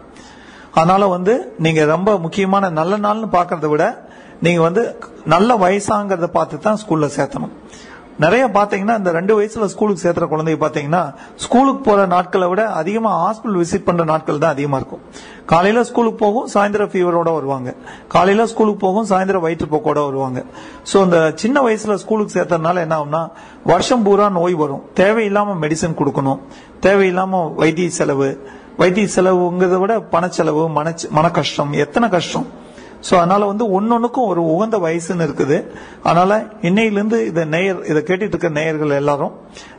அதனால 0.73 1.07
வந்து 1.07 1.53
நீங்க 1.59 1.85
ரொம்ப 1.85 2.19
முக்கியமான 2.19 2.71
நல்ல 2.71 2.99
நாள்னு 2.99 3.29
பாக்குறத 3.33 3.69
விட 3.69 4.08
நீங்க 4.47 4.61
வந்து 4.69 4.83
நல்ல 5.35 5.51
வயசாங்கிறத 5.65 6.27
பார்த்து 6.39 6.65
தான் 6.67 6.81
ஸ்கூல்ல 6.83 7.07
சேர்த்தணும். 7.19 7.55
நிறைய 8.23 8.45
பாத்தீங்கன்னா 8.57 8.95
இந்த 9.01 9.11
ரெண்டு 9.17 9.33
வயசுல 9.39 9.67
ஸ்கூலுக்கு 9.73 10.03
சேர்த்துற 10.05 10.27
குழந்தைய 10.31 10.59
பாத்தீங்கன்னா 10.63 11.03
ஸ்கூலுக்கு 11.43 11.83
போற 11.89 12.07
நாட்களை 12.13 12.47
விட 12.53 12.63
அதிகமா 12.81 13.11
ஹாஸ்பிட்டல் 13.25 13.59
விசிட் 13.63 13.85
பண்ற 13.89 14.05
நாட்கள் 14.11 14.41
தான் 14.45 14.55
அதிகமா 14.57 14.77
இருக்கும். 14.81 15.03
காலையில 15.53 15.85
ஸ்கூலுக்கு 15.91 16.19
போகும் 16.25 16.49
சாயந்தரம் 16.55 16.91
ஃபீவரோட 16.93 17.33
வருவாங்க. 17.37 17.71
காலையில 18.15 18.47
ஸ்கூலுக்கு 18.53 18.81
போகும் 18.87 19.09
சாயந்தரம் 19.11 19.45
வயிற்றுப்போக்கோட 19.47 20.03
வருவாங்க. 20.09 20.43
சோ 20.93 21.05
இந்த 21.07 21.21
சின்ன 21.43 21.63
வயசுல 21.67 21.97
ஸ்கூலுக்கு 22.05 22.37
சேர்த்ததுனால 22.39 22.85
என்ன 22.87 22.97
ஆகும்னா 23.01 23.23
வருஷம் 23.73 24.05
பூரா 24.09 24.29
நோய் 24.39 24.57
வரும். 24.63 24.83
தேவையில்லாம 25.03 25.57
மெடிசன் 25.65 25.99
கொடுக்கணும். 26.01 26.41
தேவையில்லாம 26.87 27.55
வைத்திய 27.63 27.91
செலவு. 28.01 28.31
வைத்திய 28.83 29.09
செலவுங்கிறத 29.17 29.79
விட 29.85 29.95
பணச்செலவு 30.15 30.65
மன 30.79 30.95
மன 31.19 31.29
கஷ்டம் 31.39 31.73
எத்தனை 31.85 32.09
கஷ்டம்? 32.17 32.49
ஸோ 33.07 33.15
அதனால 33.15 33.47
வந்து 33.47 33.65
ஒன்னொன்னுக்கும் 33.79 34.29
ஒரு 34.31 34.43
உகந்த 34.55 34.77
வயசுன்னு 34.85 35.27
இருக்குது. 35.27 35.59
அதனால 36.03 36.39
இன்னையிலேருந்து 36.69 37.19
இதை 37.31 37.45
நேயர் 37.45 37.81
இதை 37.91 38.01
கேட்டுட்டு 38.09 38.35
இருக்க 38.35 38.49
நேயர்கள் 38.49 38.91
எல்லாரும் 38.91 39.35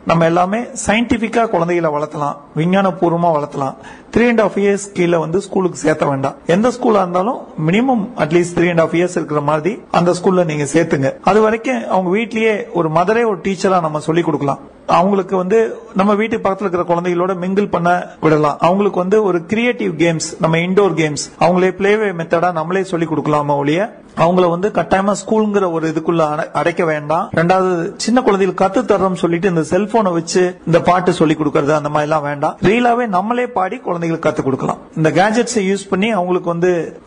நம்ம 0.09 0.25
எல்லாமே 0.25 0.59
சயின்டிபிக்கா 0.85 1.43
குழந்தைகளை 1.53 1.89
வளர்த்தலாம். 1.95 2.37
விஞ்ஞானபூர்வமா 2.59 3.29
வளர்த்தலாம். 3.37 3.75
த்ரீ 4.13 4.27
அண்ட் 4.27 4.43
ஆஃப் 4.45 4.57
இயர்ஸ் 4.63 4.87
கீழே 4.93 5.17
வந்து 5.17 5.41
ஸ்கூலுக்கு 5.47 5.79
சேர்த்த 5.85 6.05
வேண்டாம். 6.05 6.37
எந்த 6.55 6.71
ஸ்கூலா 6.77 7.03
இருந்தாலும் 7.05 7.39
minimum 7.69 8.03
at least 8.25 8.57
three 8.59 8.69
and 8.73 8.83
half 8.85 8.97
years 8.99 9.17
இருக்கிற 9.19 9.41
மாதிரி 9.51 9.73
அந்த 9.91 10.13
ஸ்கூல்ல 10.19 10.45
நீங்க 10.51 10.67
சேர்த்துங்க. 10.75 11.11
அது 11.31 11.41
வரைக்கும் 11.41 11.81
அவங்க 11.87 12.11
வீட்லயே 12.17 12.55
ஒரு 12.73 12.89
மதரே 12.89 13.25
ஒரு 13.31 13.39
டீச்சரா 13.47 13.79
நம்ம 13.87 13.99
சொல்லிக் 14.09 14.25
கொடுக்கலாம். 14.25 14.61
அவங்களுக்கு 14.89 15.35
வந்து 15.37 15.77
நம்ம 15.95 16.15
வீட்டு 16.15 16.39
பக்கத்தில் 16.39 16.67
இருக்கிற 16.67 16.83
குழந்தைகளோட 16.89 17.37
மிங்கிள் 17.37 17.69
பண்ண 17.69 18.07
விடலாம். 18.21 18.57
அவங்களுக்கு 18.59 18.99
வந்து 18.99 19.23
ஒரு 19.23 19.45
கிரியேட்டிவ் 19.45 19.91
கேம்ஸ் 19.97 20.27
நம்ம 20.39 20.57
இண்டோர் 20.57 20.97
கேம்ஸ் 21.01 21.25
அவங்களே 21.39 21.71
பிளேவே 21.79 22.09
மெத்தடா 22.21 22.51
நம்மளே 22.51 22.83
சொல்லி 22.83 23.05
கொடுக்கலாமா 23.05 23.55
ஒழிய 23.55 23.81
அவங்கள 24.25 24.49
வந்து 24.49 24.69
கட்டாயமா 24.77 25.13
ஸ்கூலுங்கிற 25.21 25.71
ஒரு 25.71 25.85
இதுக்குள்ள 25.91 26.23
அடைக்க 26.61 26.85
வேண்டாம். 26.85 27.25
ரெண்டாவது 27.39 27.93
சின்ன 28.05 28.21
குழந்தைகள் 28.21 28.59
கத்து 28.61 28.81
தர்றோம் 28.91 29.21
சொல்லிட்டு 29.23 29.51
இந்த 29.53 29.63
செல்போனை 29.71 30.11
வச்சு 30.17 30.43
இந்த 30.65 30.81
பாட்டு 30.81 31.13
சொல்லி 31.19 31.35
கொடுக்கறது 31.39 31.73
அந்த 31.79 31.91
மாதிரி 31.95 32.07
எல்லாம் 32.09 32.27
வேண்டாம். 32.29 32.57
ரீலாவே 32.69 33.07
நம்மளே 33.17 33.47
பாடி 33.57 33.77
குழந்தைகளுக்கு 33.77 34.27
கத்து 34.29 34.45
கொடுக்கலாம். 34.47 34.79
இந்த 34.95 35.09
கேஜெட்ஸை 35.19 35.63
யூஸ் 35.71 35.87
பண்ணி 35.89 36.09
அவங்களுக்கு 36.11 36.49
வந்து 36.49 37.01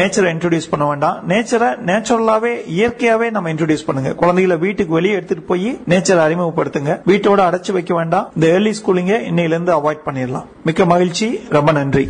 நேச்சரை 0.00 0.28
இன்ட்ரோடியூஸ் 0.34 0.70
பண்ண 0.70 0.86
வேண்டாம். 0.86 1.16
நேச்சரை 1.28 1.70
நேச்சுரலாவே 1.90 2.52
இயற்கையாவே 2.78 3.30
நம்ம 3.30 3.52
இன்ட்ரோடியூஸ் 3.52 3.86
பண்ணுங்க. 3.86 4.12
குழந்தைகளை 4.14 4.58
வீட்டுக்கு 4.66 4.92
வெளியே 4.92 5.14
எடுத்துட்டு 5.14 5.46
போய் 5.52 5.70
நேச்சரை 5.88 6.22
அறிமுகப்படுத்துங்க. 6.26 6.94
வீட்டோட 7.12 7.40
அடைச்சு 7.48 7.72
வைக்க 7.72 7.94
வேண்டாம். 7.94 8.28
இந்த 8.34 8.46
ஏர்லி 8.56 8.74
ஸ்கூலிங்க 8.80 9.16
இன்னையில 9.30 9.56
இருந்து 9.56 9.74
அவாய்ட் 9.78 10.06
பண்ணிடலாம். 10.06 10.48
மிக்க 10.64 10.84
மகிழ்ச்சி. 10.84 11.30
ரொம்ப 11.48 11.72
நன்றி. 11.72 12.04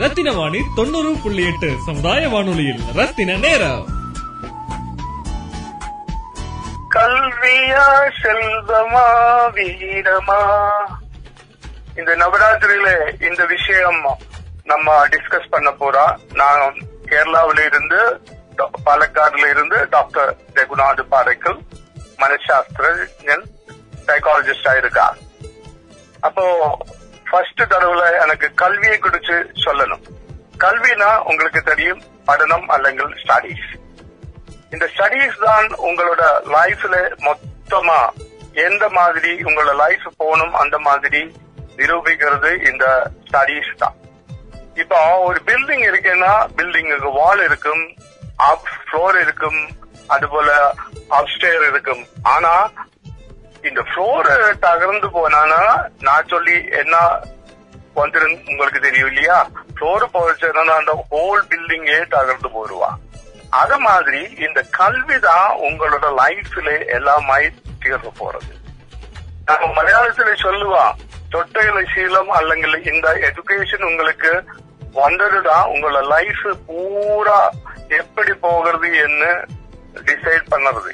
ரத்தின 0.00 0.28
வாணி 0.32 0.60
தொண்ணூறு 0.76 1.10
புள்ளி 1.22 1.42
எட்டு 1.46 1.68
சமுதாய 1.86 2.22
வானொலியில் 2.28 2.80
ரத்தின 2.96 3.36
நேரம். 3.36 3.84
கல்வியா 6.88 7.84
செல்வமா 8.18 9.06
வீரமா 9.56 10.40
இந்த 11.96 12.12
நவராத்திரியில 12.14 12.88
இந்த 13.28 13.42
விஷயம் 13.46 14.00
நம்ம 14.64 14.96
டிஸ்கஸ் 15.06 15.50
பண்ண 15.50 15.70
போறோம் 15.80 16.14
நான் 16.32 16.76
கேரளாவில 17.06 17.64
இருந்து 17.66 18.00
பாலக்காடுல 18.84 19.46
இருந்து 19.50 19.78
டாக்டர் 19.90 20.30
ரகுநாத் 20.54 21.04
பாறைக்கல் 21.10 21.58
மனசாஸ்திரன் 22.18 23.44
சைக்காலஜிஸ்டா 24.08 24.74
இருக்கா 24.76 25.06
அப்போ 26.20 26.44
ஃபர்ஸ்ட் 27.34 27.62
தடவுல 27.70 28.02
எனக்கு 28.24 28.48
கல்வியை 28.60 28.96
குறிச்சு 29.04 29.36
சொல்லணும். 29.62 30.02
கல்வினா 30.64 31.08
உங்களுக்கு 31.30 31.60
தெரியும் 31.68 32.02
படனம் 32.28 32.66
அல்லங்கள் 32.74 33.14
ஸ்டடீஸ் 33.22 33.70
இந்த 34.74 34.84
ஸ்டடீஸ் 34.92 35.38
தான் 35.46 35.66
உங்களோட 35.88 36.22
லைஃப்ல 36.54 36.94
மொத்தமா 37.26 37.98
எந்த 38.66 38.84
மாதிரி 38.98 39.32
உங்களோட 39.48 39.72
லைஃப் 39.82 40.06
போகணும் 40.22 40.54
அந்த 40.62 40.76
மாதிரி 40.86 41.22
நிரூபிக்கிறது 41.78 42.52
இந்த 42.70 42.86
ஸ்டடீஸ் 43.28 43.72
தான். 43.82 43.96
இப்போ 44.82 45.00
ஒரு 45.26 45.40
பில்டிங் 45.48 45.84
இருக்குன்னா 45.90 46.32
பில்டிங்குக்கு 46.58 47.10
வால் 47.20 47.42
இருக்கும் 47.48 47.84
அப் 48.50 48.70
ஃப்ளோர் 48.86 49.18
இருக்கும் 49.24 49.60
அதுபோல 50.16 50.50
அப்ஸ்டேர் 51.18 51.64
இருக்கும். 51.70 52.04
ஆனா 52.34 52.54
இந்த 53.68 53.80
ஃப்ளோர் 53.88 54.28
தகர்ந்து 54.66 55.08
போனானா 55.16 55.60
நான் 56.00 56.30
சொல்லி 56.32 56.56
என்ன 56.80 56.96
வந்துடும் 57.96 58.36
உங்களுக்கு 58.50 58.78
தெரியும் 58.80 59.10
இல்லையா? 59.10 59.36
ஃப்ளோர் 59.74 60.04
போச்சுன்னா 60.14 60.74
அந்த 60.80 60.92
ஹோல் 61.10 61.42
பில்டிங்கே 61.50 61.98
தகர்ந்து 62.14 62.48
போடுவா 62.56 62.90
அத 63.60 63.72
மாதிரி 63.78 64.20
இந்த 64.46 64.60
கல்வி 64.78 65.16
தான் 65.26 65.50
உங்களோட 65.66 66.06
லைஃப்ல 66.20 66.68
எல்லாமே 66.96 67.36
தீர்வு 67.82 68.10
போறது. 68.20 68.52
நம்ம 69.48 69.66
மலையாளத்துல 69.78 70.32
சொல்லுவா 70.44 70.84
தொட்டையில 71.34 71.78
சீலம் 71.92 72.32
அல்லங்கில் 72.38 72.86
இந்த 72.92 73.08
எஜுகேஷன் 73.28 73.88
உங்களுக்கு 73.90 74.32
வந்ததுதான் 74.94 75.68
உங்களோட 75.72 76.00
லைஃப் 76.14 76.44
பூரா 76.66 77.40
எப்படி 77.98 78.32
போகிறது 78.44 78.88
என்று 79.04 79.30
டிசைட் 80.08 80.50
பண்ணுறது. 80.52 80.92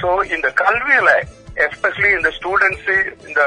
சோ 0.00 0.08
இந்த 0.34 0.48
கல்வியில 0.62 1.10
எஸ்பெஷலி 1.58 2.16
இந்த 2.16 2.28
ஸ்டூடெண்ட்ஸ் 2.28 3.26
இந்த 3.26 3.40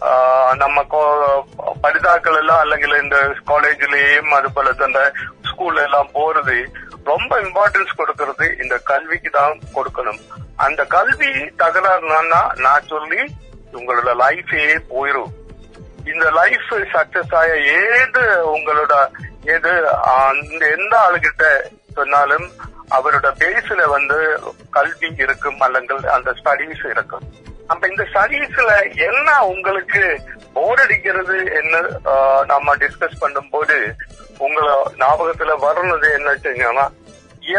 ஆஹ், 0.00 0.54
நம்ம 0.54 0.82
கோ- 0.82 1.44
படிதாக்கள் 1.80 2.36
எல்லாம் 2.36 2.60
அல்லங்கில் 2.60 3.02
இந்த 3.02 3.16
காலேஜ்லயும் 3.46 4.28
அது 4.28 4.52
போல 4.52 4.70
அந்த 4.78 5.12
ஸ்கூல்ல 5.50 5.82
எல்லாம் 5.82 6.10
போறது 6.14 6.64
ரொம்ப 7.04 7.40
இம்பார்ட்டன்ஸ் 7.40 7.98
கொடுக்கறது 7.98 8.62
இந்த 8.62 8.78
கல்விக்கு 8.78 9.30
தான் 9.30 9.60
கொடுக்கணும். 9.74 10.20
அந்த 10.56 10.84
கல்வி 10.84 11.26
தகராறுனா 11.58 12.60
நான் 12.60 12.86
சொல்லி 12.86 13.34
உங்களோட 13.72 14.14
லைஃபே 14.18 14.78
போயிரும். 14.90 15.32
இந்த 16.06 16.30
லைஃப் 16.30 16.88
சக்சஸ் 16.94 17.34
ஆய 17.34 17.56
ஏது 17.56 18.44
உங்களோட 18.56 18.94
எது 19.44 19.88
அந்த 20.04 20.68
எந்த 20.70 20.98
ஆளுகிட்ட 20.98 21.44
சொன்னாலும் 21.94 22.50
அவரோட 22.96 23.28
பேஸ்ல 23.42 23.82
வந்து 23.96 24.18
கல்வி 24.70 25.10
இருக்கும் 25.24 25.60
அல்லங்கள் 25.66 26.02
அந்த 26.16 26.30
ஸ்டடீஸ் 26.40 26.84
இருக்கும். 26.94 27.26
அப்ப 27.72 27.88
இந்த 27.88 28.04
ஸ்டடீஸ்ல 28.12 28.72
என்ன 29.08 29.28
உங்களுக்கு 29.52 30.02
போர் 30.56 30.80
அடிக்கிறது 30.80 31.36
என்ன 31.60 31.74
நம்ம 32.52 32.74
டிஸ்கஸ் 32.82 33.22
பண்ணும்போது 33.22 33.76
உங்களை 34.44 34.74
ஞாபகத்துல 35.02 35.54
வர்றது 35.66 36.08
என்ன 36.16 36.90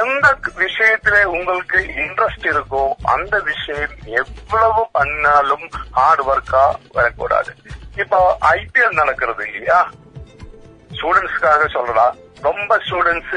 எந்த 0.01 0.27
விஷயத்துல 0.59 1.15
உங்களுக்கு 1.37 1.79
இன்ட்ரெஸ்ட் 2.03 2.45
இருக்கோ 2.51 2.83
அந்த 3.13 3.39
விஷயம் 3.49 3.95
எவ்வளவு 4.21 4.83
பண்ணாலும் 4.91 5.65
ஹார்ட் 5.97 6.23
ஒர்க்கா 6.31 6.63
வரக்கூடாது. 6.97 7.51
இப்போ 8.03 8.19
ஐபிஎல் 8.51 8.99
நடக்கிறது 9.01 9.43
இல்லையா? 9.51 9.79
ஸ்டூடெண்ட்ஸ்க்காக 11.03 11.63
சொல்றா 11.73 12.03
ரொம்ப 12.41 12.75
ஸ்டூடெண்ட்ஸ் 12.85 13.33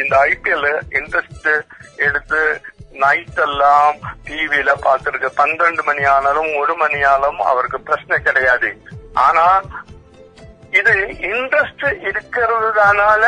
இந்த 0.00 0.14
ஐபிஎல் 0.30 0.66
இன்ட்ரெஸ்ட் 0.98 1.48
எடுத்து 1.96 2.40
நைட் 2.92 3.38
எல்லாம் 3.38 3.96
டிவியில 4.26 4.70
பார்த்திருக்கு 4.86 5.28
பன்னிரண்டு 5.34 5.82
மணி 5.82 6.04
ஆனாலும் 6.04 6.50
ஒரு 6.56 6.74
மணி 6.74 6.98
ஆனாலும் 7.02 7.40
அவருக்கு 7.40 7.78
பிரச்சனை 7.80 8.18
கிடையாது. 8.22 8.70
ஆனா 9.24 9.44
இது 10.72 10.94
இன்ட்ரெஸ்ட் 11.30 11.86
இருக்கிறதுனால 12.10 13.24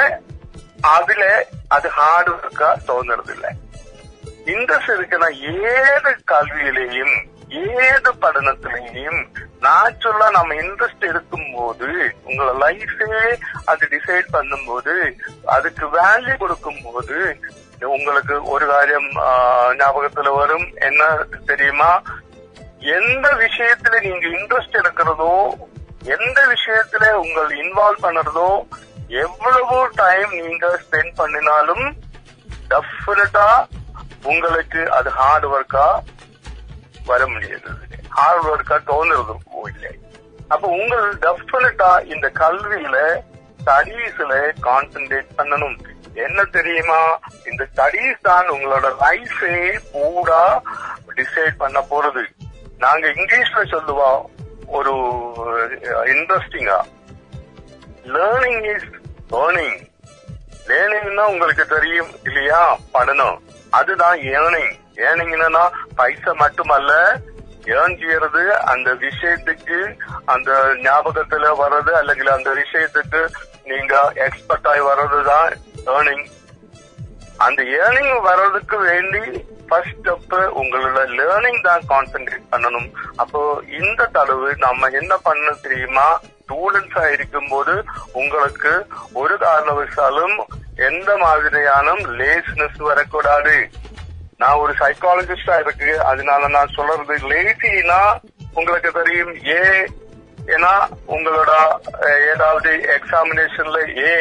அதுல 0.96 1.24
அது 1.68 1.88
ஹார்ட் 1.88 2.30
ஒர்க்கா 2.30 2.70
தோணுறது 2.88 3.34
இல்லை 3.34 3.52
இன்ட்ரெஸ்ட் 4.46 4.94
இருக்குன்னா 4.96 5.30
ஏது 5.74 6.12
கல்வியிலையும் 6.32 7.16
ஏது 7.58 8.10
படனத்திலையும் 8.22 9.20
நேச்சுரலா 9.62 10.28
நம்ம 10.30 10.54
இன்ட்ரெஸ்ட் 10.60 11.04
இருக்கும்போது 11.04 11.88
உங்களோட 12.26 12.52
லைஃபே 12.62 13.08
அது 13.64 13.84
டிசைட் 13.90 14.28
பண்ணும்போது 14.32 14.94
அதுக்கு 15.48 15.86
வேல்யூ 15.96 16.34
கொடுக்கும் 16.36 16.82
போது 16.86 17.18
உங்களுக்கு 17.90 18.34
ஒரு 18.50 18.64
காரியம் 18.66 19.10
ஆஹ், 19.24 19.70
ஞாபகத்துல 19.76 20.32
வரும்? 20.34 20.66
என்ன 20.80 21.02
தெரியுமா? 21.46 21.90
எந்த 22.94 23.28
விஷயத்துல 23.40 24.00
நீங்க 24.00 24.26
இன்ட்ரெஸ்ட் 24.36 24.78
எடுக்கிறதோ 24.78 25.32
எந்த 26.10 26.40
விஷயத்துல 26.52 27.06
உங்கள் 27.22 27.50
இன்வால்வ் 27.62 28.04
பண்ணுறதோ 28.04 28.50
எவ்வளவு 29.20 29.78
டைம் 29.96 30.30
நீங்க 30.40 30.66
ஸ்பெண்ட் 30.82 31.14
பண்ணினாலும் 31.16 31.84
டெஃபினட்டா 32.70 33.48
உங்களுக்கு 34.24 34.80
அது 34.90 35.10
ஹார்ட் 35.10 35.46
ஒர்க்கா 35.50 35.86
வர 37.06 37.26
முடியாது. 37.26 37.70
ஹார்ட் 38.08 38.48
ஒர்க்கா 38.52 38.76
தோணுறது 38.90 39.34
இல்லை 39.68 39.92
அப்ப 40.48 40.68
உங்கள் 40.68 41.06
டெஃபினட்டா 41.24 41.90
இந்த 42.12 42.26
கல்வியில 42.40 42.96
ஸ்டடீஸ்ல 43.60 44.34
கான்சென்ட்ரேட் 44.66 45.30
பண்ணணும். 45.38 45.76
என்ன 46.14 46.44
தெரியுமா? 46.44 47.00
இந்த 47.50 47.62
ஸ்டடீஸ் 47.72 48.20
தான் 48.22 48.48
உங்களோட 48.48 48.86
லைஃபே 49.02 49.56
பூரா 49.92 50.62
டிசைட் 51.18 51.56
பண்ண 51.56 51.78
போறது. 51.90 52.24
நாங்க 52.78 53.06
இங்கிலீஷ்ல 53.08 53.62
சொல்லுவோம் 53.74 54.30
ஒரு 54.66 54.94
இன்ட்ரெஸ்டிங்கா 56.14 56.78
லேர்னிங் 58.14 58.66
இஸ் 58.74 58.88
ஏர்னிங் 59.42 59.78
லேர்னிங்னா 60.68 61.24
உங்களுக்கு 61.32 61.66
தெரியும் 61.66 62.12
இல்லையா? 62.24 62.78
படணும் 62.94 63.38
அதுதான் 63.70 64.18
ஏர்னிங் 64.18 64.74
ஏனீங்கன்னா 65.08 65.64
பைசா 65.98 66.32
மட்டுமல்ல 66.32 66.92
ஏன் 67.78 67.96
செய்யறது? 68.00 68.42
அந்த 68.72 68.90
விஷயத்துக்கு 69.06 69.78
அந்த 70.24 70.50
ஞாபகத்துல 70.86 71.50
வர்றது 71.62 71.92
அல்லது 72.00 72.30
அந்த 72.36 72.50
விஷயத்துக்கு 72.62 73.20
நீங்க 73.64 73.94
எக்ஸ்பர்ட் 74.26 74.68
ஆகி 74.72 74.82
வர்றதுதான் 74.90 75.48
ஏர்னிங் 75.94 76.26
அந்த 77.46 77.62
ஏர்னிங் 77.62 78.20
வர்றதுக்கு 78.20 78.78
வேண்டி 78.78 79.22
ஃபர்ஸ்ட் 79.68 79.98
ஸ்டெப் 80.00 80.34
உங்களோட 80.60 81.00
லேர்னிங் 81.18 81.60
தான் 81.62 81.82
கான்சென்ட்ரேட் 81.88 82.50
பண்ணணும். 82.52 82.88
அப்போ 83.16 83.40
இந்த 83.80 84.08
தடவு 84.14 84.48
நம்ம 84.56 84.88
என்ன 85.00 85.16
பண்ண 85.16 85.52
தெரியுமா? 85.62 86.06
ஸ்டூடெண்ட்ஸா 86.42 87.04
இருக்கும் 87.12 87.48
போது 87.48 87.74
உங்களுக்கு 88.12 88.72
ஒரு 89.12 89.34
காரணவசாலும் 89.34 90.36
எந்த 90.88 91.10
மாதிரியான 91.16 91.92
லேஸ்னஸ் 92.20 92.80
வரக்கூடாது. 92.88 93.54
நான் 94.40 94.60
ஒரு 94.64 94.72
சைக்காலஜிஸ்டா 94.82 95.56
இருக்கு. 95.64 95.90
அதனால 96.10 96.48
நான் 96.56 96.74
சொல்றது 96.76 97.16
லேசினா 97.32 98.00
உங்களுக்கு 98.58 98.90
தெரியும். 98.92 99.34
ஏ 99.54 99.62
ஏன்னா 100.54 100.70
உங்களோட 101.14 101.52
ஏதாவது 102.32 102.70
எக்ஸாமினேஷன்ல 102.96 103.80
ஏ 104.04 104.12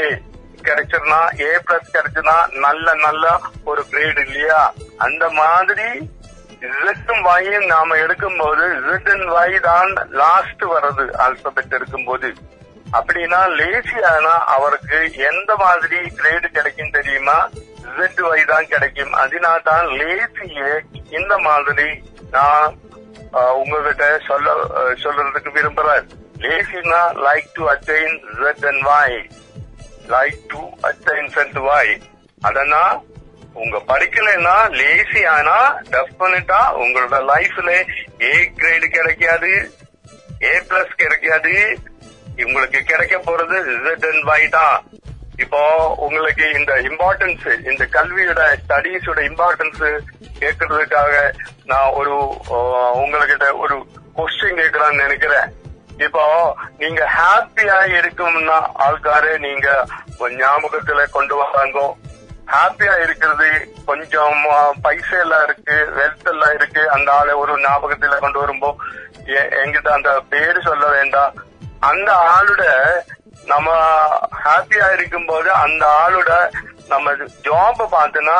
கிடைச்சிருந்தா 0.67 1.19
ஏ 1.45 1.49
பிளஸ் 1.67 1.93
கிடைச்சுனா 1.95 2.35
நல்ல 2.65 2.93
நல்ல 3.05 3.25
ஒரு 3.63 3.81
கிரேடு 3.91 4.21
இல்லையா? 4.27 4.59
அந்த 5.05 5.29
மாதிரி 5.39 5.87
இசட்டும் 6.67 7.23
வாயும் 7.27 7.67
நாம 7.73 7.95
எடுக்கும்போது 7.95 8.63
இசட் 8.79 9.09
அண்ட் 9.13 9.29
வாய் 9.35 9.57
தான் 9.69 9.91
லாஸ்ட் 10.21 10.63
வர்றது 10.73 11.05
ஆல்பபெட் 11.25 11.75
இருக்கும்போது 11.77 12.29
அப்படின்னா 12.97 13.39
லேசியானா 13.59 14.35
அவருக்கு 14.55 14.99
எந்த 15.29 15.51
மாதிரி 15.65 15.99
கிரேடு 16.19 16.47
கிடைக்கும் 16.57 16.95
தெரியுமா? 16.97 17.37
Z 17.97 18.21
Y 18.37 18.41
தான் 18.51 18.69
கிடைக்கும். 18.73 19.13
அதனால 19.23 19.57
தான் 19.69 19.87
லேசியே 19.99 20.71
இந்த 21.19 21.33
மாதிரி 21.47 21.89
நான் 22.35 22.77
உங்ககிட்ட 23.59 24.05
சொல்ல 24.29 24.53
சொல்றதுக்கு 25.03 25.51
விரும்புறேன். 25.57 26.07
லேசினா 26.43 27.01
like 27.27 27.49
to 27.57 27.63
attain 27.73 28.15
Z 28.39 28.65
and 28.71 28.83
Y. 28.89 29.11
Like 30.13 30.39
to 30.53 30.61
attain 30.89 31.29
Z 31.35 31.59
Y. 31.67 31.87
அதனா 32.49 32.83
உங்க 33.61 33.77
படிக்கலைன்னா 33.91 34.55
லேசி 34.79 35.21
ஆனா 35.35 35.57
டெஃபினட்டா 35.93 36.61
உங்களோட 36.83 37.17
லைஃப்ல 37.31 37.69
ஏ 38.29 38.33
கிரேடு 38.59 38.87
கிடைக்காது 38.97 39.53
ஏ 40.49 40.53
பிளஸ் 40.69 40.99
கிடைக்காது. 41.03 41.55
உங்களுக்கு 42.45 42.79
கிடைக்க 42.91 43.15
போறது 43.27 43.57
Z 43.85 44.05
அண்ட் 44.11 44.25
Y 44.37 44.43
தான். 44.57 44.77
இப்போ 45.39 45.59
உங்களுக்கு 45.97 46.51
இந்த 46.51 46.73
இம்பார்ட்டன்ஸ் 46.73 47.67
இந்த 47.71 47.87
கல்வியோட 47.91 48.41
ஸ்டடீஸோட 48.61 49.19
இம்பார்ட்டன்ஸ் 49.29 49.83
கேட்கறதுக்காக 50.39 51.13
நான் 51.65 51.91
ஒரு 51.91 52.13
உங்ககிட்ட 52.93 53.55
ஒரு 53.55 53.75
கொஸ்டின் 54.15 54.57
கேட்கலாம்னு 54.57 55.03
நினைக்கிறேன். 55.03 55.47
இப்போ 55.97 56.23
நீங்க 56.77 57.09
ஹாப்பியா 57.17 57.77
இருக்கும்னா 57.99 58.57
ஆள்காரு 58.79 59.37
நீங்க 59.39 59.67
ஞாபகத்துல 60.37 61.09
கொண்டு 61.09 61.35
வராங்க 61.35 61.79
ஹாப்பியா 62.47 63.03
இருக்கிறது 63.03 63.47
கொஞ்சம் 63.85 64.37
பைசா 64.81 65.17
எல்லாம் 65.19 65.43
இருக்கு 65.43 65.89
வெல்த் 65.97 66.29
எல்லாம் 66.29 66.53
இருக்கு 66.53 66.89
அந்த 66.89 67.11
ஆளை 67.11 67.33
ஒரு 67.33 67.61
ஞாபகத்துல 67.61 68.19
கொண்டு 68.19 68.45
வரும்போ 68.45 68.69
எ- 69.25 69.49
என்கிட்ட 69.59 69.87
அந்த 69.89 70.19
பேரு 70.29 70.61
சொல்ல 70.61 70.87
வேண்டாம். 70.87 71.33
அந்த 71.79 72.13
ஆளுட 72.13 72.63
நம்ம 73.45 73.69
ஹாப்பியா 74.45 74.93
இருக்கும்போது 74.93 75.51
அந்த 75.51 75.85
ஆளோட 76.01 76.49
நம்ம 76.87 77.13
ஜாப் 77.13 77.81
பார்த்தோன்னா 77.91 78.39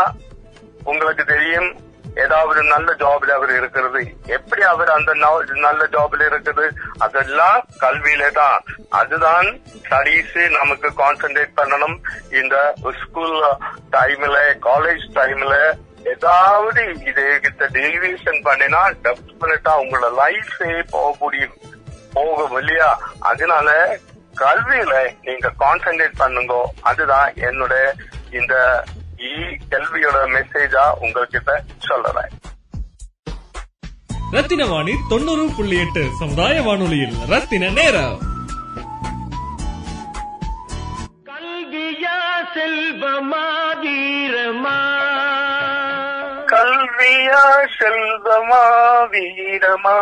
உங்களுக்கு 0.84 1.26
தெரியும் 1.26 1.88
ஏதாவது 2.16 2.64
நல்ல 2.64 2.94
ஜாப்ல 2.94 3.30
அவர் 3.30 3.52
இருக்கிறது. 3.56 4.14
எப்படி 4.26 4.62
அவர் 4.62 4.90
அந்த 4.90 5.14
நல்ல 5.14 5.86
ஜாப்ல 5.86 6.22
இருக்குது? 6.30 6.70
அதெல்லாம் 6.98 7.66
கல்வியில 7.80 8.32
தான். 8.32 8.64
அதுதான் 8.90 9.62
ஸ்டடீஸ் 9.84 10.50
நமக்கு 10.50 10.88
கான்சென்ட்ரேட் 10.88 11.60
பண்ணணும். 11.62 11.98
இந்த 12.42 12.74
ஸ்கூல் 13.02 13.44
டைம்ல 13.92 14.40
காலேஜ் 14.62 15.06
டைம்ல 15.14 15.76
ஏதாவது 16.04 16.96
இது 17.06 17.42
டெலிவிஷன் 17.58 18.42
பண்ணினா 18.44 18.94
டெஃபினட்டா 19.04 19.74
உங்களோட 19.84 20.10
லைஃபே 20.22 20.84
போக 20.90 21.16
முடியும் 21.20 21.58
போகும் 22.14 22.58
இல்லையா? 22.58 23.02
அதனால 23.20 24.00
கல்வியில 24.40 25.16
நீங்க 25.22 25.52
கான்சென்ட்ரேட் 25.60 26.14
பண்ணுங்க 26.18 26.72
அதுதான் 26.82 27.34
என்னோட 27.34 27.74
இந்த 28.32 28.84
கல்வியோட 29.70 30.18
மெசேஜா 30.36 30.94
உங்ககிட்ட 31.00 31.62
சொல்றேன். 31.80 32.30
ரத்தின 34.32 34.66
வாணி 34.66 34.94
தொண்ணூறு 35.10 35.50
புள்ளி 35.58 35.80
எட்டு 35.80 36.10
சமுதாய 36.20 36.62
வானொலியில். 36.62 37.18
ரத்தின 37.28 37.70
நேரம். 37.70 38.20
கல்வியா 41.26 42.18
செல்வமா 42.56 43.46
வீரமா? 43.84 44.78
கல்வியா 46.46 47.44
செல்வமா 47.80 48.64
வீரமா? 49.12 49.98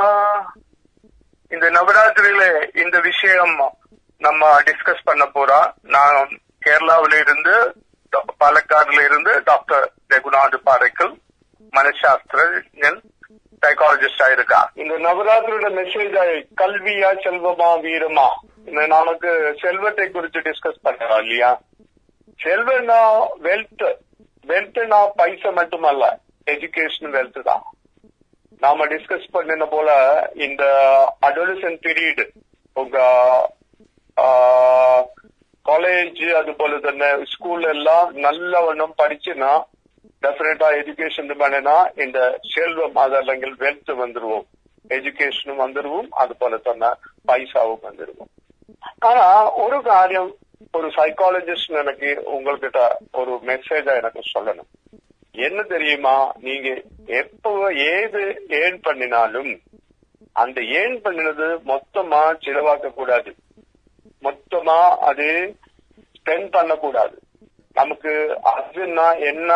இந்த 1.49 1.69
நவராத்திரியில 1.69 2.77
இந்த 2.83 2.99
விஷயம் 2.99 3.76
நம்ம 4.21 4.45
டிஸ்கஸ் 4.67 5.05
பண்ண 5.05 5.23
போறோம் 5.35 5.67
நான் 5.95 6.31
கேரளாவில 6.61 7.19
இருந்து 7.23 7.53
பாலக்காடுல 8.41 8.99
இருந்து 9.05 9.31
டாக்டர் 9.43 9.85
ரகுநாத் 10.09 10.57
பாறைக்கல் 10.67 11.13
மனசாஸ்திரன் 11.73 12.99
சைக்காலஜிஸ்டா 13.63 14.27
இருக்கா 14.31 14.59
இந்த 14.75 14.95
நவராத்திரியோட 15.05 15.69
மெசேஜ் 15.77 16.15
கல்வியா 16.55 17.09
செல்வமா 17.23 17.69
வீரமா? 17.85 18.27
இந்த 18.67 18.81
நமக்கு 18.87 19.31
செல்வத்தை 19.61 20.05
குறித்து 20.09 20.39
டிஸ்கஸ் 20.39 20.83
பண்ணலாம் 20.83 21.21
இல்லையா? 21.23 21.51
செல்வம்னா 22.39 22.99
வெல்த் 23.45 23.85
வெல்த்னா 24.47 24.99
பைசா 25.15 25.49
மட்டுமல்ல 25.51 26.05
எஜுகேஷன் 26.47 27.13
வெல்த் 27.15 27.39
தான். 27.43 27.63
நாம 28.61 28.85
டிஸ்கஸ் 28.85 29.31
பண்ணின 29.31 29.65
போல 29.65 29.89
இந்த 30.45 30.63
அடோலசன் 31.27 31.79
பீரியட் 31.83 32.23
உங்க 32.75 32.97
காலேஜ் 35.66 36.22
அது 36.38 36.52
போல 36.54 36.78
தானே 36.80 37.10
ஸ்கூல் 37.32 37.64
எல்லாம் 37.66 38.08
நல்லவண்ணம் 38.24 38.98
படிச்சுன்னா 38.98 39.52
டெஃபினட்டா 40.22 40.68
எஜுகேஷன் 40.78 41.32
பண்ணினா 41.40 41.76
இந்த 42.02 42.18
செல்வம் 42.50 42.98
அது 42.98 43.16
അല്ലെങ്കിൽ 43.16 43.52
வெல்த் 43.60 43.92
வந்துருவோம் 44.02 44.46
எஜுகேஷனும் 44.90 45.62
வந்துருவோம் 45.62 46.08
அது 46.14 46.32
போல 46.36 46.56
தானே 46.60 46.90
பைசாவும் 47.28 47.84
வந்துருவோம் 47.88 48.30
ஆனா 49.06 49.26
ஒரு 49.56 49.78
காரியம் 49.82 50.30
ஒரு 50.74 50.88
சைக்காலஜிஸ்ட் 50.96 51.80
எனக்கு 51.80 52.10
உங்ககிட்ட 52.32 52.80
ஒரு 53.12 53.32
மெசேஜா 53.48 53.94
எனக்கு 53.96 54.22
சொல்லணும் 54.34 54.70
என்ன 55.34 55.60
தெரியுமா 55.64 56.16
நீங்க 56.38 56.68
எப்போ 57.20 57.52
ஏது 57.92 58.22
ஏன் 58.58 58.78
பண்ணினாலும் 58.80 59.52
அந்த 60.36 60.58
ஏன் 60.80 60.96
பண்ணினது 61.04 61.48
மொத்தமா 61.66 62.20
செலவாக்க 62.44 62.90
கூடாது 62.90 63.30
மொத்தமா 64.21 64.79
அது 65.09 65.55
ஸ்பெண்ட் 66.19 66.51
பண்ணக்கூடாது. 66.51 67.15
நமக்கு 67.73 68.13
அதுன்னா 68.51 69.07
என்ன 69.25 69.51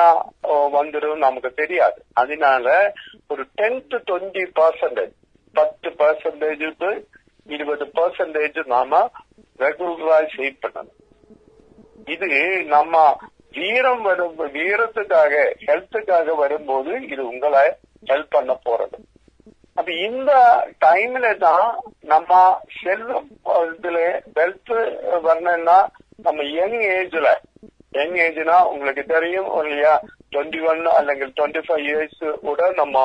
வந்துடும் 0.48 1.24
நமக்கு 1.26 1.54
தெரியாது. 1.54 2.00
அதனால 2.14 2.94
ஒரு 3.28 3.44
டென் 3.56 3.88
டு 3.88 3.98
டுவெண்ட்டி 3.98 4.44
பர்சன்டேஜ் 4.60 5.16
பத்து 5.54 5.90
பர்சன்டேஜ் 5.90 7.04
இருபது 7.46 7.86
பர்சன்டேஜ் 7.86 8.66
நாம 8.66 9.12
ரெகுலரா 9.60 10.20
சேவ் 10.36 10.58
பண்ணணும். 10.66 11.00
இது 12.06 12.28
நம்ம 12.66 13.18
வீரம் 13.52 14.02
வரும் 14.02 14.40
வீரத்துக்காக 14.40 15.34
ஹெல்த்துக்காக 15.66 16.36
வரும்போது 16.36 16.92
இது 17.08 17.28
உங்களை 17.28 17.64
ஹெல்ப் 18.06 18.36
பண்ண 18.36 18.60
போறது. 18.66 19.00
அப்ப 19.78 19.92
இந்த 20.08 20.32
டைம்ல 20.86 21.28
தான் 21.40 21.68
நம்ம 22.04 22.32
செல்வ 22.80 23.20
இதுல 23.70 24.00
வெல்த் 24.34 24.74
வரணும்னா 25.26 25.78
நம்ம 26.20 26.44
யங் 26.56 26.80
ஏஜ்ல 26.96 27.30
யங் 27.94 28.18
ஏஜ்னா 28.26 28.58
உங்களுக்கு 28.72 29.04
தெரியும் 29.08 29.50
இல்லையா? 29.62 29.94
டுவெண்ட்டி 30.34 30.60
ஒன் 30.64 30.84
அல்லது 30.98 31.26
டுவெண்ட்டி 31.38 31.62
ஃபைவ் 31.66 31.86
இயர்ஸ் 31.88 32.22
கூட 32.42 32.68
நம்ம 32.72 32.98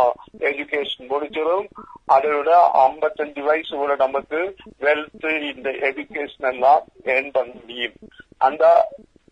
எஜுகேஷன் 0.51 1.11
முடிச்சிடும் 1.13 1.67
அதோட 2.09 2.35
விட 2.37 2.53
ஐம்பத்தஞ்சு 2.83 3.43
வயசு 3.49 3.73
கூட 3.77 3.95
நமக்கு 3.97 4.41
வெல்த் 4.81 5.27
இந்த 5.51 5.71
எஜுகேஷன் 5.89 6.49
எல்லாம் 6.53 6.85
ஏர்ன் 7.07 7.33
பண்ண 7.33 7.51
முடியும். 7.57 7.97
அந்த 8.39 8.65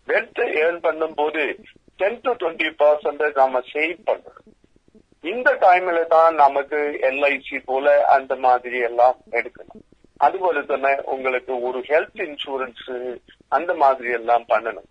வெல்த் 0.08 0.42
ஏர்ன் 0.62 0.80
பண்ணும் 0.80 1.14
போது 1.14 1.44
டென் 1.98 2.20
டு 2.20 2.32
டுவெண்ட்டி 2.40 2.70
பர்சன்டேஜ் 2.82 3.42
நம்ம 3.42 3.62
சேவ் 3.72 3.94
பண்றோம் 4.08 4.43
இந்த 5.24 5.52
டைம்ல 5.60 6.06
தான் 6.06 6.34
நமக்கு 6.34 6.76
எல்ஐசி 7.00 7.62
போல 7.64 8.06
அந்த 8.06 8.36
மாதிரி 8.36 8.78
எல்லாம் 8.78 9.16
எடுக்கணும். 9.30 9.82
அதுபோல 10.16 10.62
தானே 10.62 11.00
உங்களுக்கு 11.04 11.60
ஒரு 11.62 11.78
ஹெல்த் 11.78 12.20
இன்சூரன்ஸ் 12.20 13.16
அந்த 13.48 13.74
மாதிரி 13.74 14.10
எல்லாம் 14.12 14.44
பண்ணணும். 14.48 14.88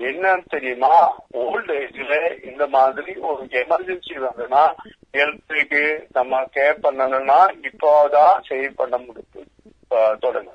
என்ன 0.00 0.42
தெரியுமா? 0.48 1.20
ஓல்ட் 1.30 1.70
ஏஜ்ல 1.70 2.14
இந்த 2.44 2.66
மாதிரி 2.66 3.14
ஒரு 3.20 3.44
எமர்ஜென்சி 3.44 4.14
வந்ததுன்னா 4.16 4.64
ஹெல்த்துக்கு 5.12 5.82
நம்ம 6.12 6.42
கேர் 6.56 6.82
பண்ணணும்னா 6.82 7.38
இப்போதான் 7.62 8.40
சேவ் 8.48 8.70
பண்ண 8.76 8.98
முடியும். 8.98 9.48
அஹ், 9.90 10.48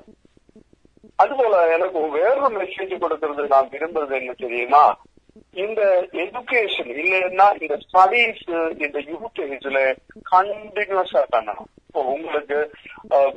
அதுபோல 1.16 1.72
எனக்கு 1.74 2.10
வேறொரு 2.10 2.62
மெசேஜ் 2.62 2.94
கொடுக்கறது 2.94 3.48
நான் 3.48 3.68
விரும்புறது 3.68 4.20
என்ன 4.20 4.32
தெரியுமா? 4.32 4.84
இந்த 5.64 5.82
எஜுகேஷன் 6.24 6.90
இல்லைன்னா 7.02 7.46
இந்த 7.62 7.76
ஸ்டடீஸ் 7.84 8.42
இந்த 8.84 8.98
யூட்டேஜ்ல 9.12 9.80
கண்டினியூஸா 10.32 11.22
பண்ணணும். 11.34 11.70
இப்போ 11.88 12.02
உங்களுக்கு 12.14 12.58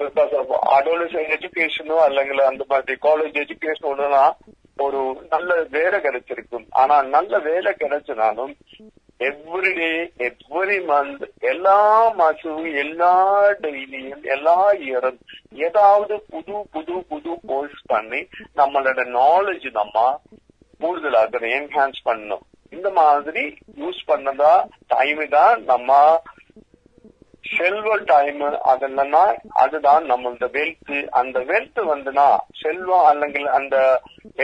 பிகாஸ் 0.02 0.36
ஆஃப் 0.42 0.54
அடோலசன் 0.78 1.34
எஜுகேஷனோ 1.38 1.98
அல்லது 2.06 2.44
அந்த 2.52 2.64
மாதிரி 2.70 2.98
காலேஜ் 3.08 3.42
எஜுகேஷன் 3.46 3.90
ஒண்ணுனா 3.94 4.24
ஒரு 4.86 5.02
நல்ல 5.34 5.52
வேலை 5.76 5.98
கிடைச்சிருக்கும். 6.00 6.66
ஆனா 6.82 6.96
நல்ல 7.16 7.40
வேலை 7.50 7.72
கிடைச்சனாலும் 7.82 8.56
எவ்ரிடே 9.28 9.94
எவ்ரி 10.26 10.76
மந்த் 10.90 11.24
எல்லா 11.52 11.78
மாசமும் 12.20 12.68
எல்லா 12.82 13.14
டெய்லியும் 13.64 14.26
எல்லா 14.36 14.58
இயரும் 14.88 15.18
ஏதாவது 15.68 16.16
புது 16.34 16.58
புது 16.76 16.96
புது 17.12 17.32
கோர்ஸ் 17.52 17.80
பண்ணி 17.92 18.22
நம்மளோட 18.60 19.04
நாலேஜ் 19.20 19.68
நம்ம 19.80 20.04
கூடுதலா 20.82 21.22
அதை 21.28 21.50
என்ஹான்ஸ் 21.60 22.02
பண்ணணும். 22.08 22.44
இந்த 22.74 22.90
மாதிரி 23.02 23.44
யூஸ் 23.78 24.02
பண்ணதா 24.10 24.54
டைம் 24.88 25.24
தான் 25.30 25.64
நம்ம 25.66 25.92
செல்வ 27.58 27.96
டைம் 28.10 28.42
அதெல்லாம் 28.72 29.36
அதுதான் 29.64 30.04
நம்மளோட 30.10 30.48
வெல்த் 30.56 30.90
அந்த 31.20 31.38
வெல்த் 31.52 31.80
வந்துனா 31.92 32.26
செல்வம் 32.62 33.06
அல்லங்கில் 33.10 33.48
அந்த 33.58 33.76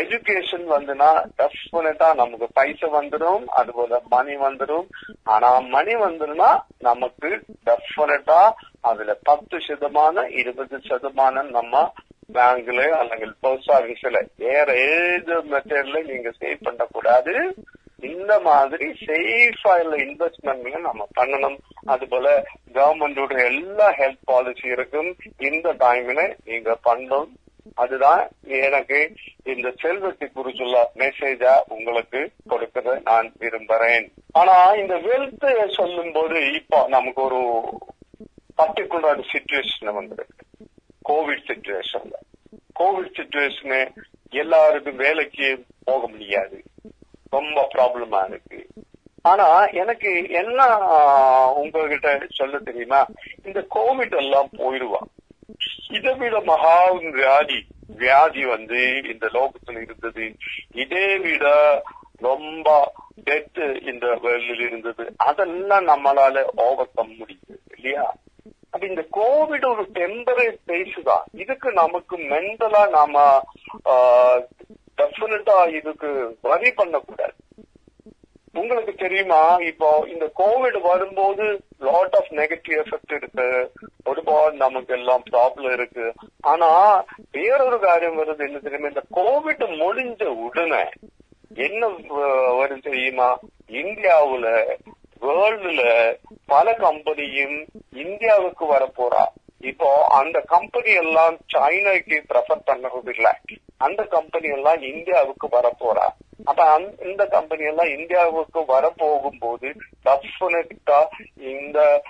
எஜுகேஷன் 0.01 0.65
வந்துனா 0.75 1.09
டெஃபினட்டா 1.41 2.09
நமக்கு 2.21 2.47
பைசா 2.53 2.89
வந்துடும் 2.95 3.43
அதுபோல 3.59 3.99
மணி 4.09 4.35
வந்துடும் 4.45 4.87
ஆனா 5.33 5.49
மணி 5.75 5.95
வந்துருனா 6.05 6.51
நமக்கு 6.89 7.31
டெஃபினட்டா 7.69 8.39
அதுல 8.81 9.17
பத்து 9.23 9.59
சதமானம் 9.67 10.31
இருபது 10.41 10.79
சதமானம் 10.89 11.51
நம்ம 11.59 11.83
பேங்க்ல 12.33 12.89
அல்லது 12.89 13.33
போஸ்ட் 13.39 13.69
ஆபீஸ்ல 13.69 14.27
வேற 14.37 14.67
ஏது 14.75 15.43
மெத்தட்ல 15.43 16.03
நீங்க 16.11 16.31
சேவ் 16.41 16.57
பண்ணக்கூடாது. 16.61 17.55
இந்த 17.99 18.39
மாதிரி 18.39 18.87
சேஃபா 19.05 19.73
இல்ல 19.81 19.95
இன்வெஸ்ட்மெண்ட்ல 19.95 20.79
நம்ம 20.79 21.07
பண்ணணும். 21.19 21.57
அது 21.85 22.07
போல 22.07 22.45
கவர்மெண்டோட 22.73 23.45
எல்லா 23.45 23.91
ஹெல்த் 23.91 24.27
பாலிசி 24.31 24.67
இருக்கும் 24.67 25.15
இந்த 25.37 25.73
டைம்ல 25.73 26.35
நீங்க 26.45 26.77
பண்ணணும். 26.85 27.29
அதுதான் 27.75 28.29
எனக்கு 28.45 29.13
இந்த 29.43 29.73
செல்வத்தை 29.81 30.29
குறிச்சுள்ள 30.35 30.77
மெசேஜா 30.95 31.53
உங்களுக்கு 31.67 32.31
கொடுக்கறத 32.49 33.01
நான் 33.03 33.33
விரும்புறேன். 33.39 34.11
ஆனா 34.31 34.55
இந்த 34.73 34.95
வெல்த் 34.95 35.69
சொல்லும் 35.69 36.11
போது 36.11 36.53
இப்போ 36.53 36.85
நமக்கு 36.87 37.21
ஒரு 37.21 37.41
பர்டிகுலர் 38.61 39.21
சுச்சுவேஷன் 39.31 39.97
வந்துரு 39.99 40.25
கோவிட் 41.13 41.45
சுச்சுவேஷன்ல 41.47 42.13
கோவிட் 42.79 43.15
சுச்சுவேஷனு 43.17 43.95
எல்லாருக்கும் 44.29 44.95
வேலைக்கு 44.95 45.65
போக 45.83 46.07
முடியாது. 46.07 46.63
ரொம்ப 47.29 47.67
ப்ராப்ளமா 47.75 48.27
இருக்கு. 48.27 48.67
ஆனா 49.21 49.65
எனக்கு 49.65 50.29
என்ன 50.29 50.67
உங்ககிட்ட 51.51 52.25
சொல்ல 52.29 52.59
தெரியுமா? 52.59 53.05
இந்த 53.43 53.65
கோவிட் 53.75 54.17
எல்லாம் 54.17 54.49
போயிடுவான் 54.57 55.07
இதை 55.91 56.13
விட 56.13 56.39
மகா 56.39 56.89
வியாதி 56.91 57.65
வியாதி 57.87 58.45
வந்து 58.45 59.01
இந்த 59.11 59.27
லோகத்துல 59.27 59.81
இருந்தது. 59.81 60.35
இதே 60.73 61.17
விட 61.17 61.45
ரொம்ப 62.17 62.93
டெத் 63.25 63.87
இந்த 63.87 64.07
வேர்ல்டில் 64.07 64.65
இருந்தது. 64.65 65.13
அதெல்லாம் 65.17 65.87
நம்மளால 65.87 66.43
ஓவர் 66.55 66.89
கம் 66.95 67.11
முடியுது 67.11 67.55
இல்லையா? 67.77 68.15
அப்ப 68.73 68.83
இந்த 68.91 69.03
கோவிட் 69.17 69.65
ஒரு 69.71 69.83
டெம்பரரி 69.97 70.47
பேஸ் 70.69 70.97
தான். 71.09 71.25
இதுக்கு 71.43 71.71
நமக்கு 71.81 72.15
மென்டலா 72.33 72.83
நாம 72.97 73.23
டெஃபினட்டா 75.01 75.57
இதுக்கு 75.79 76.09
வரி 76.41 76.71
பண்ணக்கூடாது. 76.71 77.35
உங்களுக்கு 78.61 78.93
தெரியுமா? 78.95 79.41
இப்போ 79.69 79.87
இந்த 80.13 80.25
கோவிட் 80.39 80.77
வரும்போது 80.81 81.45
லாட் 81.87 82.15
ஆஃப் 82.19 82.31
நெகட்டிவ் 82.39 82.75
எஃபெக்ட் 82.81 83.13
இருக்கு. 83.15 83.47
ஒருபாடு 84.03 84.55
நமக்கு 84.55 84.93
எல்லாம் 84.97 85.23
ப்ராப்ளம் 85.31 85.73
இருக்கு. 85.77 86.05
ஆனா 86.51 86.69
வேறொரு 87.31 87.79
காரியம் 87.79 88.19
வருது. 88.19 88.43
என்ன 88.49 88.59
தெரியுமா? 88.65 88.91
இந்த 88.93 89.03
கோவிட் 89.19 89.63
முடிஞ்ச 89.83 90.23
உடனே 90.47 90.83
என்ன 91.67 91.87
வரும் 92.59 92.85
தெரியுமா? 92.89 93.29
இந்தியாவுல 93.81 94.47
வேர்ல்டுல 95.25 95.83
பல 96.53 96.71
கம்பெனியும் 96.79 97.57
இந்தியாவுக்கு 97.93 98.65
வரப்போறா. 98.73 99.23
இப்போ 99.71 99.89
அந்த 100.19 100.37
கம்பெனி 100.53 100.91
எல்லாம் 100.93 101.35
சைனாக்கு 101.53 102.17
ப்ரெஃபர் 102.29 102.65
பண்ணுறது 102.65 103.11
இல்ல. 103.15 103.27
அந்த 103.77 104.03
கம்பெனி 104.03 104.47
எல்லாம் 104.47 104.81
இந்தியாவுக்கு 104.81 105.47
வரப்போறா. 105.47 106.05
அப்ப 106.45 106.63
இந்த 107.05 107.25
கம்பெனி 107.25 107.63
எல்லாம் 107.65 107.91
இந்தியாவுக்கு 107.97 108.65
வர 108.65 108.89
போகும்போது 108.97 109.67
டெஃபினட்டா 110.05 110.99
இந்த 111.53 112.03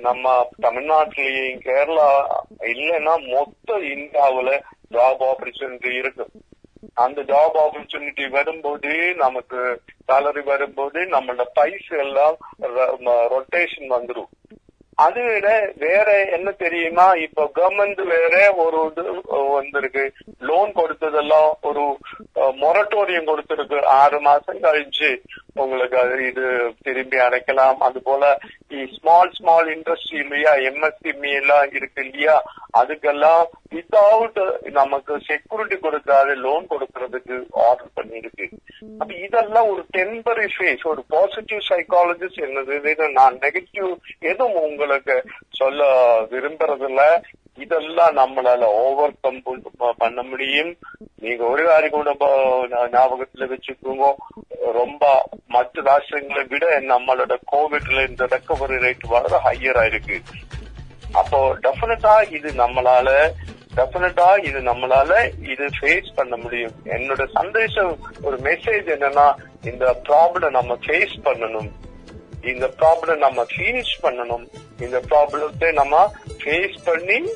நம்ம 0.00 0.34
தமிழ்நாட்டிலேயும் 0.62 1.58
கேரளா 1.66 2.10
இல்லைன்னா 2.72 3.14
மொத்த 3.28 3.78
இந்தியாவுல 3.94 4.60
ஜாப் 4.90 5.22
ஆப்பர்ச்சுனிட்டி 5.30 5.92
இருக்கு. 5.98 6.26
அந்த 6.94 7.22
ஜாப் 7.22 7.56
ஆப்பர்ச்சுனிட்டி 7.64 8.28
வரும்போது 8.30 9.14
நமக்கு 9.14 9.82
சேலரி 10.08 10.44
வரும்போது 10.44 11.00
நம்மளோட 11.00 11.44
பைஸ் 11.60 11.90
எல்லாம் 11.98 12.36
ரொட்டேஷன் 13.34 13.90
வந்துடும் 13.96 14.30
அது 15.04 15.20
விட 15.26 15.48
வேற 15.84 16.08
என்ன 16.36 16.48
தெரியுமா? 16.62 17.06
இப்ப 17.26 17.44
கவர்மெண்ட் 17.58 18.00
வேற 18.14 18.34
ஒரு 18.64 18.78
இது 18.90 19.02
வந்திருக்கு. 19.56 20.04
லோன் 20.50 20.72
கொடுத்ததெல்லாம் 20.80 21.50
ஒரு 21.70 21.84
மொரட்டோரியம் 22.62 23.30
கொடுத்திருக்கு. 23.30 23.78
ஆறு 24.00 24.20
மாசம் 24.28 24.64
கழிச்சு 24.66 25.10
உங்களுக்கு 25.62 25.96
அது 26.02 26.16
இது 26.30 26.44
திரும்பி 26.86 27.18
அடைக்கலாம். 27.26 27.78
அது 27.86 27.98
போல 28.08 28.24
ஸ்மால் 28.96 29.32
ஸ்மால் 29.38 29.68
இண்டஸ்ட்ரி 29.76 30.18
இல்லையா? 30.24 30.52
எம்எஸ்எம்இ 30.68 31.32
எல்லாம் 31.40 31.72
இருக்கு 31.78 32.02
இல்லையா? 32.04 32.36
அதுக்கெல்லாம் 32.80 33.42
வித்தவுட் 33.74 34.38
நமக்கு 34.78 35.12
செக்யூரிட்டி 35.28 35.76
கொடுக்காத 35.84 36.34
லோன் 36.44 36.64
கொடுக்கறதுக்கு 36.72 37.36
ஆர்டர் 37.66 37.96
பண்ணிருக்கு. 37.98 38.46
அப்ப 39.00 39.10
இதெல்லாம் 39.26 39.68
ஒரு 39.72 39.82
டெம்பரரி 39.96 40.48
ஃபேஸ் 40.54 40.84
ஒரு 40.92 41.02
பாசிட்டிவ் 41.14 41.66
சைக்காலஜிஸ்ட் 41.70 42.40
என்னது? 42.46 43.08
நான் 43.18 43.36
நெகட்டிவ் 43.44 43.90
எதுவும் 44.30 44.56
உங்களுக்கு 44.90 45.16
சொல்ல 45.58 45.82
விரும்புறதுல 46.30 47.02
இதெல்லாம் 47.64 48.14
நம்மளால 48.18 48.68
ஓவர் 48.84 49.12
கம் 49.24 49.42
பண்ண 50.00 50.20
முடியும். 50.30 50.70
நீங்க 51.24 51.42
ஒரு 51.52 51.62
காரியம் 51.66 51.94
கூட 51.96 52.12
ஞாபகத்துல 52.94 53.48
வச்சுக்கோங்க. 53.52 54.06
ரொம்ப 54.78 55.02
மற்ற 55.54 55.82
ராஷ்டிரங்களை 55.88 56.42
விட 56.52 56.66
நம்மளோட 56.92 57.36
கோவிட்ல 57.52 58.06
இந்த 58.10 58.26
ரெக்கவரி 58.34 58.78
ரேட் 58.86 59.06
வர 59.14 59.40
ஹையரா 59.46 59.84
இருக்கு. 59.90 60.18
அப்போ 61.20 61.40
டெபினட்டா 61.66 62.14
இது 62.38 62.50
நம்மளால 62.62 63.10
டெபினட்டா 63.78 64.28
இது 64.48 64.60
நம்மளால 64.70 65.12
இது 65.52 65.66
ஃபேஸ் 65.78 66.10
பண்ண 66.18 66.34
முடியும். 66.44 66.74
என்னோட 66.96 67.24
சந்தேஷம் 67.38 67.92
ஒரு 68.26 68.38
மெசேஜ் 68.48 68.90
என்னன்னா 68.96 69.28
இந்த 69.72 69.86
ப்ராப்ளம் 70.08 70.56
நம்ம 70.58 70.78
ஃபேஸ் 70.86 71.16
பண்ணணும். 71.28 71.70
இந்த 72.44 72.70
ப்ராப்ளம் 72.78 73.16
நம்ம 73.16 73.46
ஃபினிஷ் 73.56 73.94
பண்ணணும். 74.02 74.48
இந்த 74.80 75.02
ப்ராப்ளத்தை 75.10 75.72
நம்ம 75.72 76.12
ஃபேஸ் 76.38 76.76
பண்ணி 76.84 77.28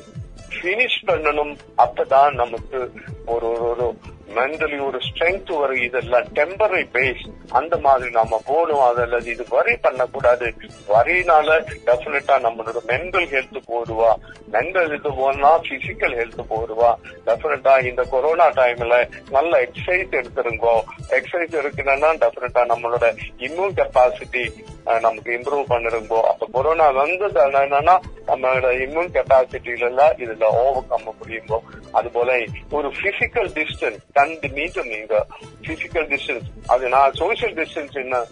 ஃபினிஷ் 0.61 0.99
பண்ணணும். 1.05 1.57
அப்பதான் 1.77 2.31
நமக்கு 2.31 2.91
ஒரு 3.25 3.51
ஒரு 3.69 3.95
மென்டலி 4.35 4.85
ஒரு 4.85 4.99
ஸ்ட்ரென்த் 4.99 5.59
வரும். 5.59 5.81
இதெல்லாம் 5.81 6.23
டெம்பரரி 6.23 6.85
பேஸ் 6.93 7.31
அந்த 7.49 7.77
மாதிரி 7.77 8.11
நாம 8.11 8.41
போகணும். 8.45 8.79
அதில் 8.79 9.25
இது 9.25 9.45
வரி 9.49 9.75
பண்ணக்கூடாது. 9.75 10.53
வரினால 10.87 11.77
டெஃபினட்டா 11.85 12.35
நம்மளோட 12.45 12.75
மென்டல் 12.87 13.27
ஹெல்த் 13.33 13.59
போடுவா. 13.67 14.13
மென்டல் 14.51 14.89
ஹெல்த் 14.91 15.15
போனா 15.15 15.59
பிசிக்கல் 15.59 16.15
ஹெல்த் 16.21 16.45
போடுவா. 16.49 16.93
டெஃபினட்டா 17.25 17.85
இந்த 17.85 18.03
கொரோனா 18.03 18.49
டைம்ல 18.49 19.09
நல்ல 19.29 19.61
எக்ஸசைஸ் 19.61 20.25
எடுத்துருங்கோ. 20.25 20.83
எக்ஸசைஸ் 21.09 21.55
இருக்குன்னா 21.55 22.13
டெஃபினட்டா 22.23 22.63
நம்மளோட 22.73 23.17
இம்யூன் 23.37 23.75
கெப்பாசிட்டி 23.75 24.51
நமக்கு 24.85 25.29
இம்ப்ரூவ் 25.37 25.71
பண்ணிருக்கோம் 25.71 26.27
அப்ப 26.31 26.47
கொரோனா 26.55 26.87
வந்தது 26.89 27.39
என்னன்னா 27.45 27.95
நம்மளோட 28.27 28.69
இம்யூன் 28.85 29.11
கெப்பாசிட்டில 29.15 29.89
எல்லாம் 29.89 30.13
இதுல 30.23 30.49
ஓவர் 30.63 31.15
முடியுமோ 31.19 31.59
அது 31.91 32.09
போல 32.09 32.37
ஒரு 32.77 32.89
பிசிக்கல் 33.01 33.49
டிஸ்டன்ஸ் 33.57 34.01
ரெண்டு 34.19 34.49
மீட்டர் 34.57 34.91
நீங்க 34.93 35.25
பிசிக்கல் 35.67 36.07
டிஸ்டன்ஸ் 36.13 36.49
அது 36.67 36.89
நான் 36.89 37.17
சோசியல் 37.21 37.55
டிஸ்டன்ஸ் 37.59 37.97
என்ன 38.03 38.23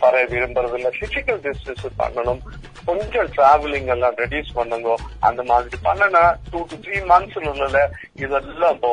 பர 0.00 0.14
விரும்புறது 0.30 0.78
இல்ல 0.78 0.88
பிசிக்கல் 1.00 1.40
டிஸ்டன்ஸ் 1.46 1.84
பண்ணணும். 2.02 2.42
கொஞ்சம் 2.86 3.28
டிராவலிங் 3.36 3.86
எல்லாம் 3.94 4.16
ரெடியூஸ் 4.22 4.50
பண்ணுங்க 4.54 4.96
அந்த 5.20 5.42
மாதிரி 5.42 5.78
பண்ணனா 5.86 6.24
டூ 6.50 6.66
டு 6.70 6.76
த்ரீ 6.84 6.98
மந்த்ஸ்ல 7.12 7.52
உள்ள 7.52 7.78
இதெல்லாம் 8.14 8.74
இப்போ 8.74 8.92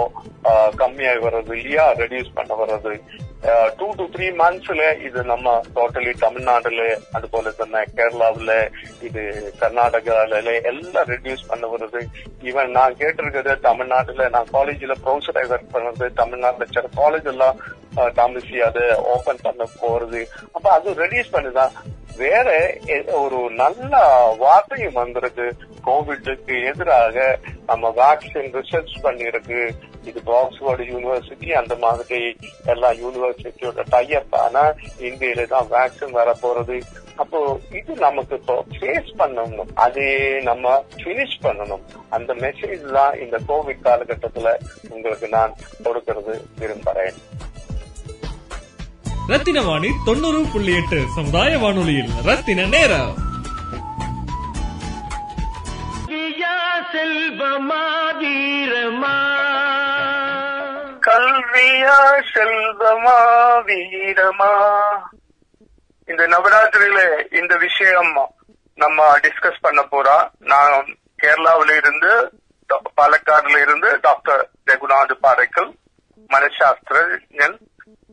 கம்மியாகி 0.82 1.22
வர்றது 1.26 1.54
இல்லையா 1.54 1.92
ரெடியூஸ் 2.02 2.36
பண்ண 2.38 2.56
வர்றது. 2.62 2.94
டூ 3.78 3.88
டு 4.00 4.06
த்ரீ 4.14 4.28
மந்த்ஸ்ல 4.42 4.84
இது 5.08 5.24
நம்ம 5.24 5.62
டோட்டலி 5.76 6.14
தமிழ்நாடுல 6.26 6.84
அது 7.13 7.27
போல 7.29 7.51
തന്നെ 7.51 7.81
கேரளாவுல 7.97 8.53
இது 9.03 9.23
கர்நாடகால 9.61 10.41
எல்லாம் 10.63 11.09
ரெடியூஸ் 11.09 11.49
பண்ண 11.49 11.67
வருது 11.67 12.01
ஈவன் 12.43 12.71
நான் 12.71 12.99
கேட்டிருக்கிறது 12.99 13.55
தமிழ்நாட்டுல 13.61 14.29
நான் 14.29 14.53
காலேஜ்ல 14.53 14.97
ப்ரொஃபஸரா 15.05 15.45
ஒர்க் 15.49 15.73
பண்ணது 15.73 16.09
தமிழ்நாட்டுல 16.13 16.67
சில 16.67 16.89
காலேஜ் 16.97 17.27
எல்லாம் 17.27 17.59
தாமசி 18.15 18.59
அதை 18.61 18.87
ஓபன் 19.13 19.45
பண்ண 19.45 19.67
போறது 19.81 20.23
அப்ப 20.53 20.67
அது 20.71 20.95
ரெடியூஸ் 20.95 21.35
பண்ணுதான் 21.35 21.75
வேற 22.18 22.50
ஒரு 23.22 23.40
நல்ல 23.62 24.00
வார்த்தையும் 24.38 25.00
வந்துருக்கு 25.02 25.46
கோவிட்டுக்கு 25.88 26.56
எதிராக 26.72 27.40
நம்ம 27.70 27.90
வேக்சின் 28.02 28.52
ரிசர்ச் 28.58 28.96
பண்ணிருக்கு. 29.06 29.62
இது 30.10 30.20
ஆக்ஸ்போர்டு 30.40 30.84
யூனிவர்சிட்டி 30.92 31.50
அந்த 31.60 31.74
மாதிரி 31.84 32.22
எல்லா 32.74 32.90
யூனிவர்சிட்டியோட 33.04 33.84
டைப் 33.94 34.36
ஆனா 34.46 34.64
இந்தியில 35.10 35.46
தான் 35.54 35.70
வேக்சின் 35.76 36.18
வர 36.20 36.32
போறது 36.44 36.78
அப்போ 37.22 37.40
இது 37.80 37.94
நமக்கு 38.06 38.36
இப்போ 38.40 38.56
ஃபேஸ் 38.76 39.10
பண்ணணும். 39.20 39.72
அதே 39.86 40.40
நம்ம 40.50 40.84
பினிஷ் 41.04 41.38
பண்ணணும். 41.44 41.84
அந்த 42.10 42.34
மெசேஜ் 42.46 42.86
தான் 42.98 43.20
இந்த 43.24 43.40
கோவிட் 43.50 43.86
காலகட்டத்துல 43.88 44.56
உங்களுக்கு 44.90 45.28
நான் 45.38 45.54
கொடுக்கறது 45.86 46.36
விரும்புறேன். 46.62 47.18
ரத்தின 49.28 49.62
வாணி 49.62 49.90
தொண்ணூறு 50.06 50.46
புள்ளி 50.54 50.76
எட்டு 50.76 51.08
சமுதாய 51.16 51.58
வானொலியில் 51.58 52.12
ரத்தின 52.26 52.66
நேரம். 52.66 53.30
செல்வமா 56.94 57.84
வீரமா? 58.20 59.16
கல்வியா 61.00 61.98
செல்வமா 62.34 63.18
வீரமா? 63.62 64.52
இந்த 66.08 66.28
நவராத்திரியில 66.28 67.00
இந்த 67.34 67.56
விஷயம் 67.56 68.30
நம்ம 68.76 69.18
டிஸ்கஸ் 69.18 69.62
பண்ண 69.62 69.82
போறோம் 69.82 70.30
நான் 70.40 70.98
கேரளாவில 71.24 71.76
இருந்து 71.76 72.32
பாலக்காடுல 73.02 73.62
இருந்து 73.62 74.00
டாக்டர் 74.02 74.50
ரகுநாத் 74.66 75.16
பாறைக்கல் 75.24 75.72
மனசாஸ்திரஞன் 76.30 77.58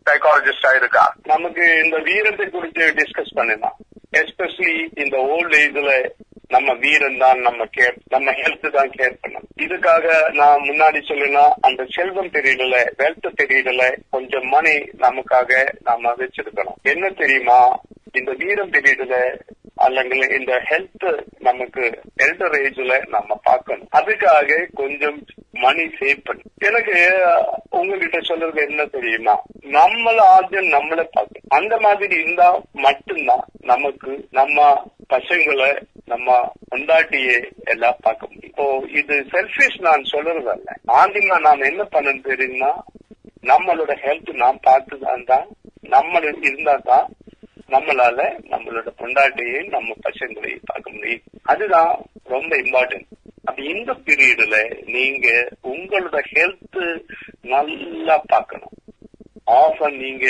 சைக்காலஜிஸ்டா 0.09 0.73
இருக்கா 0.77 1.05
நமக்கு 1.33 1.67
இந்த 1.85 1.99
வீரத்தை 2.09 2.47
குறித்து 2.49 2.87
டிஸ்கஸ் 3.01 3.37
பண்ணலாம் 3.41 3.77
எஸ்பெஷலி 4.19 4.77
இந்த 5.05 5.17
ஓல்ட் 5.35 5.57
ஏஜ்ல 5.65 5.93
நம்ம 6.55 6.75
வீரம் 6.75 7.19
தான் 7.19 7.39
நம்ம 7.47 7.63
கேர் 7.77 7.97
நம்ம 8.09 8.31
ஹெல்த் 8.31 8.67
தான் 8.77 8.93
கேர் 8.99 9.19
பண்ணணும். 9.23 9.49
இதுக்காக 9.65 10.07
நான் 10.33 10.63
முன்னாடி 10.69 11.01
சொல்லினா 11.09 11.43
அந்த 11.61 11.87
செல்வம் 11.97 12.31
தெரியல 12.37 12.77
வெல்த் 13.01 13.29
தெரியல 13.41 13.83
கொஞ்சம் 14.11 14.47
மணி 14.55 14.75
நமக்காக 15.05 15.51
நாம 15.83 16.15
வச்சிருக்கணும். 16.21 16.79
என்ன 16.93 17.11
தெரியுமா? 17.11 17.61
இந்த 18.13 18.33
வீரம் 18.39 18.73
தெரியல 18.73 19.17
அல்லங்க 19.87 20.39
இந்த 20.39 20.53
ஹெல்த் 20.71 21.09
நமக்கு 21.39 21.83
எல்டர் 22.25 22.57
ஏஜ்ல 22.63 22.95
நம்ம 23.09 23.41
பார்க்கணும். 23.43 23.91
அதுக்காக 23.93 24.67
கொஞ்சம் 24.75 25.19
மணி 25.61 25.85
சேவ் 26.01 26.19
பண்ணு. 26.25 26.43
எனக்கு 26.59 26.97
உங்ககிட்ட 27.71 28.19
சொல்றது 28.21 28.67
என்ன 28.69 28.87
தெரியுமா? 28.87 29.35
நம்மள 29.63 30.17
ஆദ്യം 30.17 30.65
நம்மள 30.65 31.05
பார்க்க 31.11 31.41
அந்த 31.49 31.77
மாதிரி 31.77 32.15
இருந்தா 32.15 32.49
மட்டும்தான் 32.73 33.45
நமக்கு 33.63 34.29
நம்ம 34.31 34.87
பசங்களை 35.09 35.71
நம்ம 36.05 36.53
கொண்டாட்டியே 36.71 37.37
எல்லாம் 37.65 37.97
பார்க்க 38.01 38.27
முடியும். 38.27 38.51
இப்போ 38.51 38.65
இது 38.99 39.15
செல்ஃபிஷ் 39.33 39.81
நான் 39.81 40.09
சொல்றதல்ல 40.13 40.71
ஆதிமா 40.87 41.01
ஆந்திமா 41.01 41.41
நாம் 41.41 41.61
என்ன 41.61 41.83
பண்ணணும் 41.83 42.29
தெரியுமா? 42.29 42.85
நம்மளோட 43.43 43.93
ஹெல்த் 44.05 44.33
நாம் 44.35 44.61
பார்த்துதான் 44.67 45.25
தான் 45.25 45.47
நம்ம 45.81 46.21
இருந்தா 46.41 46.75
தான் 46.85 47.07
நம்மளால 47.69 48.21
நம்மளோட 48.51 48.89
பொண்டாட்டியையும் 48.99 49.69
நம்ம 49.69 49.95
பசங்களையும் 50.03 50.63
பார்க்க 50.65 50.91
முடியும். 50.91 51.21
அதுதான் 51.43 52.03
ரொம்ப 52.25 52.57
இம்பார்ட்டன்ட் 52.57 53.17
அப்ப 53.49 53.63
இந்த 53.73 53.93
பீரியட்ல 54.07 54.57
நீங்க 54.97 55.29
உங்களோட 55.73 56.19
ஹெல்த் 56.33 56.81
நல்லா 57.53 58.17
பார்க்கணும். 58.27 58.75
ஆஃபன் 59.61 59.97
நீங்க 60.05 60.27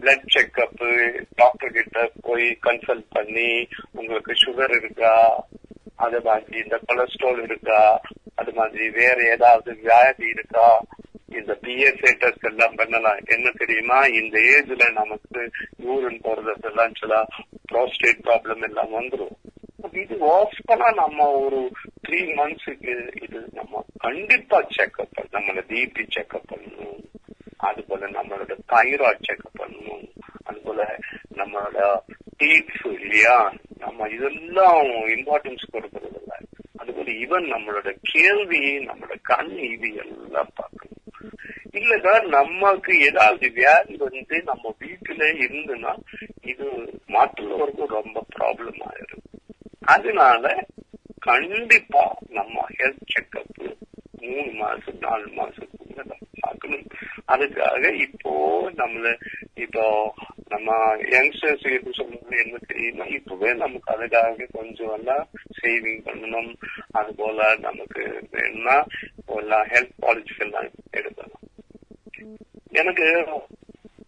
பிளட் 0.00 0.28
செக்அப் 0.34 0.82
டாக்டர் 1.40 1.74
கிட்ட 1.78 1.98
போய் 2.26 2.46
கன்சல்ட் 2.66 3.08
பண்ணி 3.10 3.50
உங்களுக்கு 3.92 4.34
சுகர் 4.44 4.74
இருக்கா 4.78 5.14
அது 6.04 6.18
மாதிரி 6.28 6.58
இந்த 6.62 6.76
கொலஸ்ட்ரால் 6.88 7.42
இருக்கா 7.42 7.80
அது 8.40 8.52
மாதிரி 8.58 8.86
வேற 9.00 9.16
ஏதாவது 9.34 9.70
வியாதி 9.80 10.26
இருக்கா 10.36 10.68
இந்த 11.38 11.52
பிஎஸ்ஏ 11.62 12.12
டெஸ்ட் 12.22 12.46
எல்லாம் 12.50 12.78
பண்ணலாம். 12.78 13.18
என்ன 13.34 13.48
தெரியுமா? 13.58 13.98
இந்த 14.20 14.36
ஏஜ்ல 14.54 14.86
நமக்கு 14.92 15.42
யூரின் 15.86 16.22
போறதெல்லாம் 16.24 16.94
சில 17.00 17.12
ப்ரோஸ்டேட் 17.72 18.24
ப்ராப்ளம் 18.28 18.64
எல்லாம் 18.68 18.94
வந்துரும். 18.98 19.36
இது 19.92 20.16
வாஸ்பனா 20.26 20.94
நம்ம 20.94 21.30
ஒரு 21.30 21.70
த்ரீ 22.08 22.12
மந்த்ஸுக்கு 22.12 23.22
இது 23.22 23.48
நம்ம 23.52 23.84
கண்டிப்பா 23.98 24.62
செக்அப் 24.62 25.06
பண்ணணும். 25.16 25.32
நம்மளோட 25.32 25.62
பிபி 25.68 26.06
செக்அப் 26.16 26.52
பண்ணணும். 26.54 27.04
அது 27.56 27.84
போல 27.84 28.06
நம்மளோட 28.06 28.58
தைராய்ட் 28.68 29.22
செக்அப் 29.28 29.58
பண்ணணும். 29.58 30.08
அது 30.44 30.60
போல 30.60 30.98
நம்மளோட 31.34 32.00
டீட்ஸ் 32.38 33.00
இல்லையா? 33.00 33.52
நம்ம 33.78 34.08
இதெல்லாம் 34.08 34.84
இம்பார்ட்டன்ஸ் 34.86 35.62
கொடுக்கறது 35.72 36.18
இல்லை. 36.20 36.38
அது 36.76 36.92
போல 36.92 37.10
ஈவன் 37.12 37.52
நம்மளோட 37.52 37.98
கேள்வி 38.02 38.78
நம்மளோட 38.78 39.14
கண் 39.22 39.56
இது 39.56 39.94
எல்லாம் 39.94 40.52
பார்க்கணும். 40.54 40.88
இல்லதா 41.72 42.28
நமக்கு 42.28 43.00
ஏதாவது 43.00 43.52
வியாதி 43.52 43.96
வந்து 43.96 44.42
நம்ம 44.42 44.76
வீட்டுல 44.80 45.22
இருந்துன்னா 45.38 45.98
இது 46.40 46.64
மாற்றுள்ளவருக்கும் 47.08 47.86
ரொம்ப 47.86 48.26
ப்ராப்ளம் 48.38 48.82
ஆயிரும். 48.88 49.19
அதனால 49.94 50.44
கண்டிப்பா 51.28 52.04
நம்ம 52.36 52.64
ஹெல்த் 52.78 53.10
செக்அப் 53.12 53.58
மூணு 54.22 54.50
மாசம் 54.60 54.98
நாலு 55.04 55.26
மாசத்துக்கு 55.38 56.04
பார்க்கணும். 56.44 56.86
அதுக்காக 57.34 57.92
இப்போ 58.06 58.32
நம்மள 58.80 59.08
இப்போ 59.64 59.84
நம்ம 60.52 60.68
யங்ஸ்டர்ஸ் 61.14 61.66
எப்படி 61.74 61.94
சொல்றது 61.98 62.36
என்ன 62.44 62.60
தெரியுமா? 62.70 63.04
இப்பவே 63.18 63.50
நமக்கு 63.62 63.88
அதுக்காக 63.94 64.48
கொஞ்சம் 64.58 64.94
எல்லாம் 64.98 65.24
சேவிங் 65.60 66.02
பண்ணணும். 66.08 66.50
அது 66.98 67.10
போல 67.20 67.48
நமக்கு 67.66 68.02
வேணும்னா 68.34 68.76
எல்லாம் 69.38 69.68
ஹெல்த் 69.72 70.00
பாலிசி 70.04 70.36
எல்லாம் 70.46 70.68
எடுக்கணும் 70.98 71.36
எனக்கு 72.80 73.06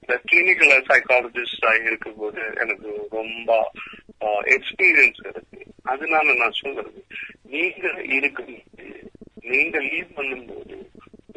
இந்த 0.02 0.14
கிளினிக்கல் 0.30 0.86
சைக்காலஜிஸ்டா 0.90 1.70
இருக்கும்போது 1.88 2.42
எனக்கு 2.62 2.90
ரொம்ப 3.18 3.50
எக்ஸ்பீரியன்ஸ் 4.56 5.20
இருக்கு. 5.22 5.41
அதனால 5.92 6.34
நான் 6.34 6.58
சொல்றது. 6.60 7.00
நீங்க 7.54 7.86
இருக்கும் 8.18 8.56
நீங்க 9.50 9.76
லீவ் 9.90 10.16
பண்ணும்போது 10.16 10.76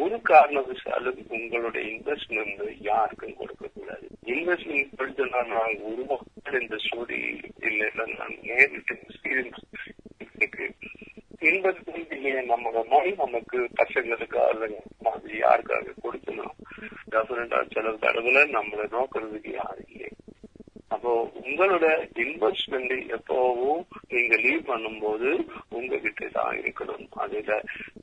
ஒரு 0.03 0.17
காரணவசாலும் 0.29 1.19
உங்களோட 1.35 1.77
இன்வெஸ்ட்மெண்ட் 1.91 2.63
யாருக்கும் 2.79 3.37
கொடுக்க 3.37 3.69
கூடாது. 3.73 4.07
இன்வெஸ்ட்மெண்ட் 4.33 4.89
படிச்சா 4.97 5.27
நான் 5.53 5.75
ஒரு 5.89 6.03
மக்கள் 6.11 6.61
இந்த 6.61 6.77
ஸ்டோரி 6.85 7.19
இல்லைன்னா 7.67 8.05
நான் 8.19 8.35
நேரிட்டு 8.49 8.95
எக்ஸ்பீரியன்ஸ் 9.03 9.61
இன்வெஸ்ட்மெண்ட் 11.49 12.13
இல்லையே 12.13 12.41
நம்ம 12.51 12.83
மொழி 12.89 13.11
நமக்கு 13.23 13.57
பசங்களுக்கு 13.81 14.37
அல்லது 14.49 14.77
மாதிரி 14.99 15.35
யாருக்காக 15.39 15.93
கொடுக்கணும்? 16.03 16.55
டெஃபினட்டா 17.11 17.59
சில 17.73 17.91
தடவை 18.03 18.35
நம்மளை 18.57 18.85
நோக்கிறதுக்கு 18.95 19.51
யாரும் 19.53 19.91
இல்லை. 19.93 20.09
அப்போ 20.93 21.11
உங்களோட 21.43 21.85
இன்வெஸ்ட்மெண்ட் 22.23 22.93
எப்பவும் 23.17 23.83
நீங்க 24.15 24.35
லீவ் 24.35 24.69
பண்ணும்போது 24.69 25.29
உங்ககிட்ட 25.69 26.27
தான் 26.27 26.57
இருக்கணும். 26.57 27.07
அதுல 27.23 27.53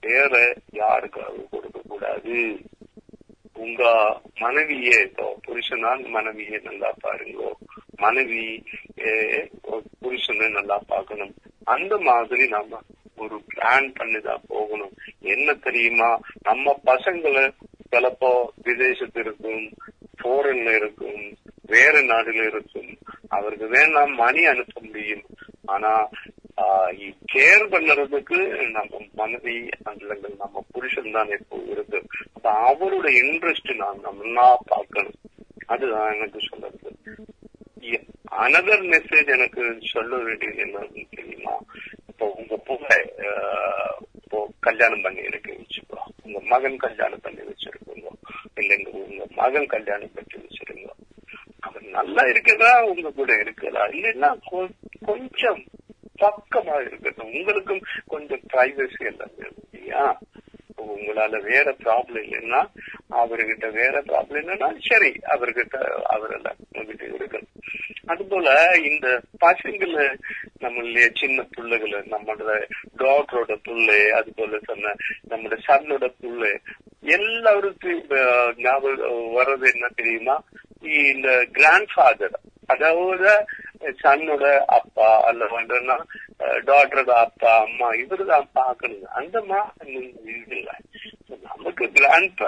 வேற 0.01 0.33
யாருக்காக 0.73 1.49
கொடுக்க 1.51 1.81
கூடாது. 1.89 2.37
உங்க 3.65 3.83
மனைவியே 4.41 4.97
இப்போ 5.03 5.27
புருஷனால் 5.47 6.09
மனைவியை 6.09 6.59
நல்லா 6.65 6.91
பாருங்க. 7.01 7.43
மனைவி 7.97 8.45
புருஷனை 10.03 10.49
நல்லா 10.51 10.79
பார்க்கணும். 10.93 11.35
அந்த 11.65 11.99
மாதிரி 12.09 12.47
நாம 12.49 12.81
ஒரு 13.17 13.37
பிளான் 13.49 13.89
பண்ணிதான் 13.99 14.47
போகணும். 14.49 14.95
என்ன 15.21 15.55
தெரியுமா? 15.67 16.11
நம்ம 16.43 16.81
பசங்களை 16.87 17.45
சிலப்போ 17.91 18.31
விதேசத்து 18.63 19.21
இருக்கும் 19.21 19.65
போரன்ல 20.23 20.71
இருக்கும் 20.77 21.23
வேற 21.75 21.95
நாடுல 22.01 22.47
இருக்கும். 22.47 22.91
அவருக்கு 23.29 23.67
வேணாம் 23.67 24.15
மணி 24.15 24.43
அனுப்ப 24.45 24.81
முடியும். 24.85 25.23
ஆனா 25.75 25.93
கேர் 27.33 27.65
பண்ணுறதுக்கு 27.75 28.39
நம்ம 28.77 29.01
மனைவி 29.21 29.55
அண்டங்கள் 29.89 30.35
நம்ம 30.43 30.65
புருஷன் 30.73 31.15
தான் 31.17 31.31
இப்போ 31.37 31.57
இருக்கு. 31.75 31.99
அப்ப 32.35 32.47
அவரோட 32.71 33.09
இன்ட்ரெஸ்ட் 33.23 33.71
நான் 33.83 34.05
நம்ம 34.07 34.49
பார்க்கணும். 34.73 35.19
அதுதான் 35.73 36.13
எனக்கு 36.15 36.41
சொல்றது. 36.51 36.91
அனதர் 38.45 38.85
மெசேஜ் 38.93 39.31
எனக்கு 39.37 39.63
சொல்ல 39.93 40.13
வேண்டியது 40.27 40.61
என்னன்னு 40.67 41.03
தெரியுமா? 41.17 41.55
இப்போ 42.11 42.27
உங்க 42.41 42.57
புகை 42.69 42.99
இப்போ 44.21 44.39
கல்யாணம் 44.67 45.05
பண்ணி 45.07 45.23
இருக்கு 45.31 45.53
வச்சுக்கோ. 45.61 45.99
உங்க 46.27 46.39
மகன் 46.53 46.79
கல்யாணம் 46.87 47.25
பண்ணி 47.27 47.43
வச்சிருக்கோம் 47.51 48.19
இல்லைங்க 48.61 48.91
உங்க 49.03 49.25
மகன் 49.41 49.69
கல்யாணம் 49.75 50.15
பண்ணி 50.17 50.33
நல்லா 51.91 52.23
இருக்கிறதா 52.23 52.85
உங்க 52.85 53.11
கூட 53.11 53.33
இருக்கிறதா? 53.37 53.87
இல்லைன்னா 53.87 54.31
கொஞ்சம் 55.07 55.63
பக்கமா 56.19 56.81
இருக்கட்டும். 56.87 57.33
உங்களுக்கும் 57.35 57.83
கொஞ்சம் 58.07 58.41
பிரைவசி 58.53 59.05
எல்லாம் 59.05 59.35
இல்லையா? 59.39 60.19
உங்களால 60.79 61.41
வேற 61.43 61.77
ப்ராப்ளம் 61.85 62.23
இல்லைன்னா 62.23 62.61
அவர்கிட்ட 63.11 63.73
வேற 63.73 64.03
ப்ராப்ளம் 64.03 64.41
இல்லைன்னா 64.43 64.69
சரி 64.89 65.11
அவர்கிட்ட 65.35 65.77
அவரெல்லாம் 66.03 66.57
உங்ககிட்ட 66.73 67.05
இருக்கணும். 67.05 67.49
அது 68.07 68.25
போல 68.25 68.49
இந்த 68.85 69.23
பசங்களை 69.41 70.07
நம்மளுடைய 70.61 71.11
சின்ன 71.21 71.47
பிள்ளைகளை 71.51 71.99
நம்மளோட 71.99 72.55
டாக்டரோட 72.99 73.57
புள்ளை 73.63 74.11
அது 74.11 74.33
போல 74.37 74.59
சொன்ன 74.65 74.95
நம்மளோட 75.31 75.59
சன்னோட 75.69 76.15
புள்ளை 76.21 76.53
எல்லாருக்கும் 77.03 78.03
ஞாபகம் 78.57 79.37
வர்றது 79.37 79.73
என்ன 79.73 79.89
தெரியுமா? 79.97 80.37
இந்த 81.11 81.29
கிராண்ட் 81.59 81.93
ஃபாதர் 81.95 82.37
அதாவது 82.73 83.31
சன்னோட 84.03 84.45
அப்பா 84.77 85.09
அல்ல 85.29 85.45
வேண்டா 85.53 85.97
டாக்டரோட 86.69 87.13
அப்பா 87.25 87.53
அம்மா 87.65 87.89
இவரு 88.03 88.25
தான் 88.31 88.49
பாக்கணும் 88.59 89.15
அந்த 89.21 89.37
மாதிரி 89.51 90.03
இல்லை. 90.57 90.75
நமக்கு 91.49 91.85
கிராண்ட் 91.99 92.43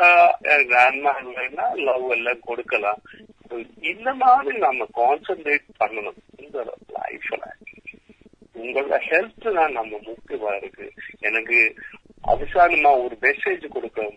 கிராண்ட்மா 0.71 1.13
இல்லைன்னா 1.23 1.67
லவ் 1.89 2.07
எல்லாம் 2.17 2.47
கொடுக்கலாம். 2.49 3.01
இந்த 3.93 4.09
மாதிரி 4.23 4.57
நம்ம 4.67 4.87
கான்சென்ட்ரேட் 5.01 5.69
பண்ணணும். 5.83 6.21
இந்த 6.45 6.65
லைஃப்ல 6.99 7.43
உங்களோட 8.63 8.99
ஹெல்த் 9.09 9.49
தான் 9.59 9.77
நம்ம 9.79 9.93
முக்கியமா 10.09 10.53
இருக்கு. 10.61 10.87
எனக்கு 11.29 11.59
அவசானமா 12.33 12.93
ஒரு 13.05 13.17
மெசேஜ் 13.27 13.65
கொடுக்க 13.77 14.09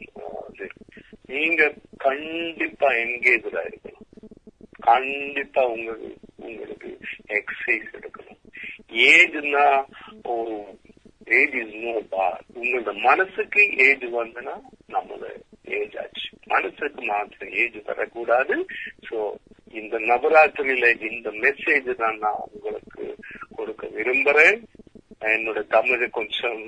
நீங்க 1.34 1.64
கண்டிப்பா 2.06 2.90
என்கேஜா 3.04 3.62
இருக்கணும் 3.70 3.97
கண்டிப்பா 4.90 5.62
உங்களுக்கு 5.76 6.12
உங்களுக்கு 6.48 6.90
எக்ஸசைஸ் 7.38 7.88
எடுக்கணும். 7.98 8.42
ஏஜ்னா 9.10 9.66
ஒரு 10.36 10.56
ஏஜ் 11.40 11.56
இஸ் 11.62 11.76
நோ 11.86 11.94
பார் 12.14 12.42
உங்களோட 12.60 12.92
மனசுக்கு 13.08 13.64
ஏஜ் 13.88 14.06
வந்துன்னா 14.20 14.56
நம்மளோட 14.94 15.28
ஏஜ் 15.80 15.98
ஆச்சு. 16.04 16.28
மனசுக்கு 16.54 17.02
மாத்திரம் 17.12 17.54
ஏஜ் 17.64 17.78
வரக்கூடாது. 17.90 18.56
சோ 19.08 19.18
இந்த 19.80 19.96
நவராத்திரியில 20.12 20.90
இந்த 21.12 21.30
மெசேஜ் 21.44 21.90
தான் 22.04 22.20
நான் 22.26 22.44
உங்களுக்கு 22.52 23.06
கொடுக்க 23.58 23.84
விரும்புறேன். 23.98 24.60
என்னோட 25.36 25.60
தமிழ் 25.76 26.04
கொஞ்சம் 26.18 26.64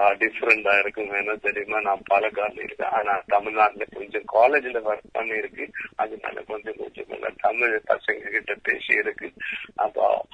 டிஃப்ரெண்டா 0.00 0.78
இருக்கும் 0.78 1.14
என்ன 1.14 1.36
தெரியுமா? 1.36 1.80
நான் 1.80 2.02
பாலக்காடுல 2.10 2.62
இருக்கேன். 2.62 2.90
ஆனா 2.90 3.22
தமிழ்நாட்டுல 3.26 3.84
கொஞ்சம் 3.94 4.28
காலேஜ்ல 4.32 4.80
ஒர்க் 4.90 5.12
பண்ணி 5.12 5.36
இருக்கு 5.36 5.70
அதனால 5.96 6.40
கொஞ்சம் 6.40 6.74
கொஞ்சம் 6.76 7.04
நல்லா 7.08 7.28
தமிழ் 7.36 7.82
பசங்க 7.88 8.30
கிட்ட 8.30 8.54
பேசி 8.62 8.94
இருக்கு 8.94 9.32
அப்போ 9.74 10.26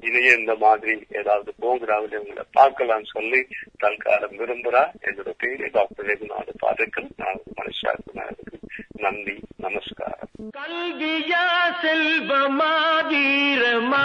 இனிய 0.00 0.34
இந்த 0.34 0.54
மாதிரி 0.54 1.06
ஏதாவது 1.10 1.54
போகிறாவில் 1.58 2.18
உங்களை 2.18 2.44
பார்க்கலாம் 2.52 3.04
சொல்லி 3.04 3.46
தற்காலம் 3.78 4.38
விரும்புறா. 4.38 4.82
என்னோட 5.00 5.32
பேரு 5.38 5.70
டாக்டர் 5.72 6.06
ரகுநாத 6.06 6.48
பாதுக்கள் 6.58 7.08
நான் 7.16 7.40
ஒரு 7.56 7.72
இருக்கு 8.14 8.58
நன்றி 8.92 9.40
நமஸ்காரம். 9.56 10.30
கல்வியா 10.56 11.44
செல்வமா 11.82 12.72
வீரமா? 13.10 14.04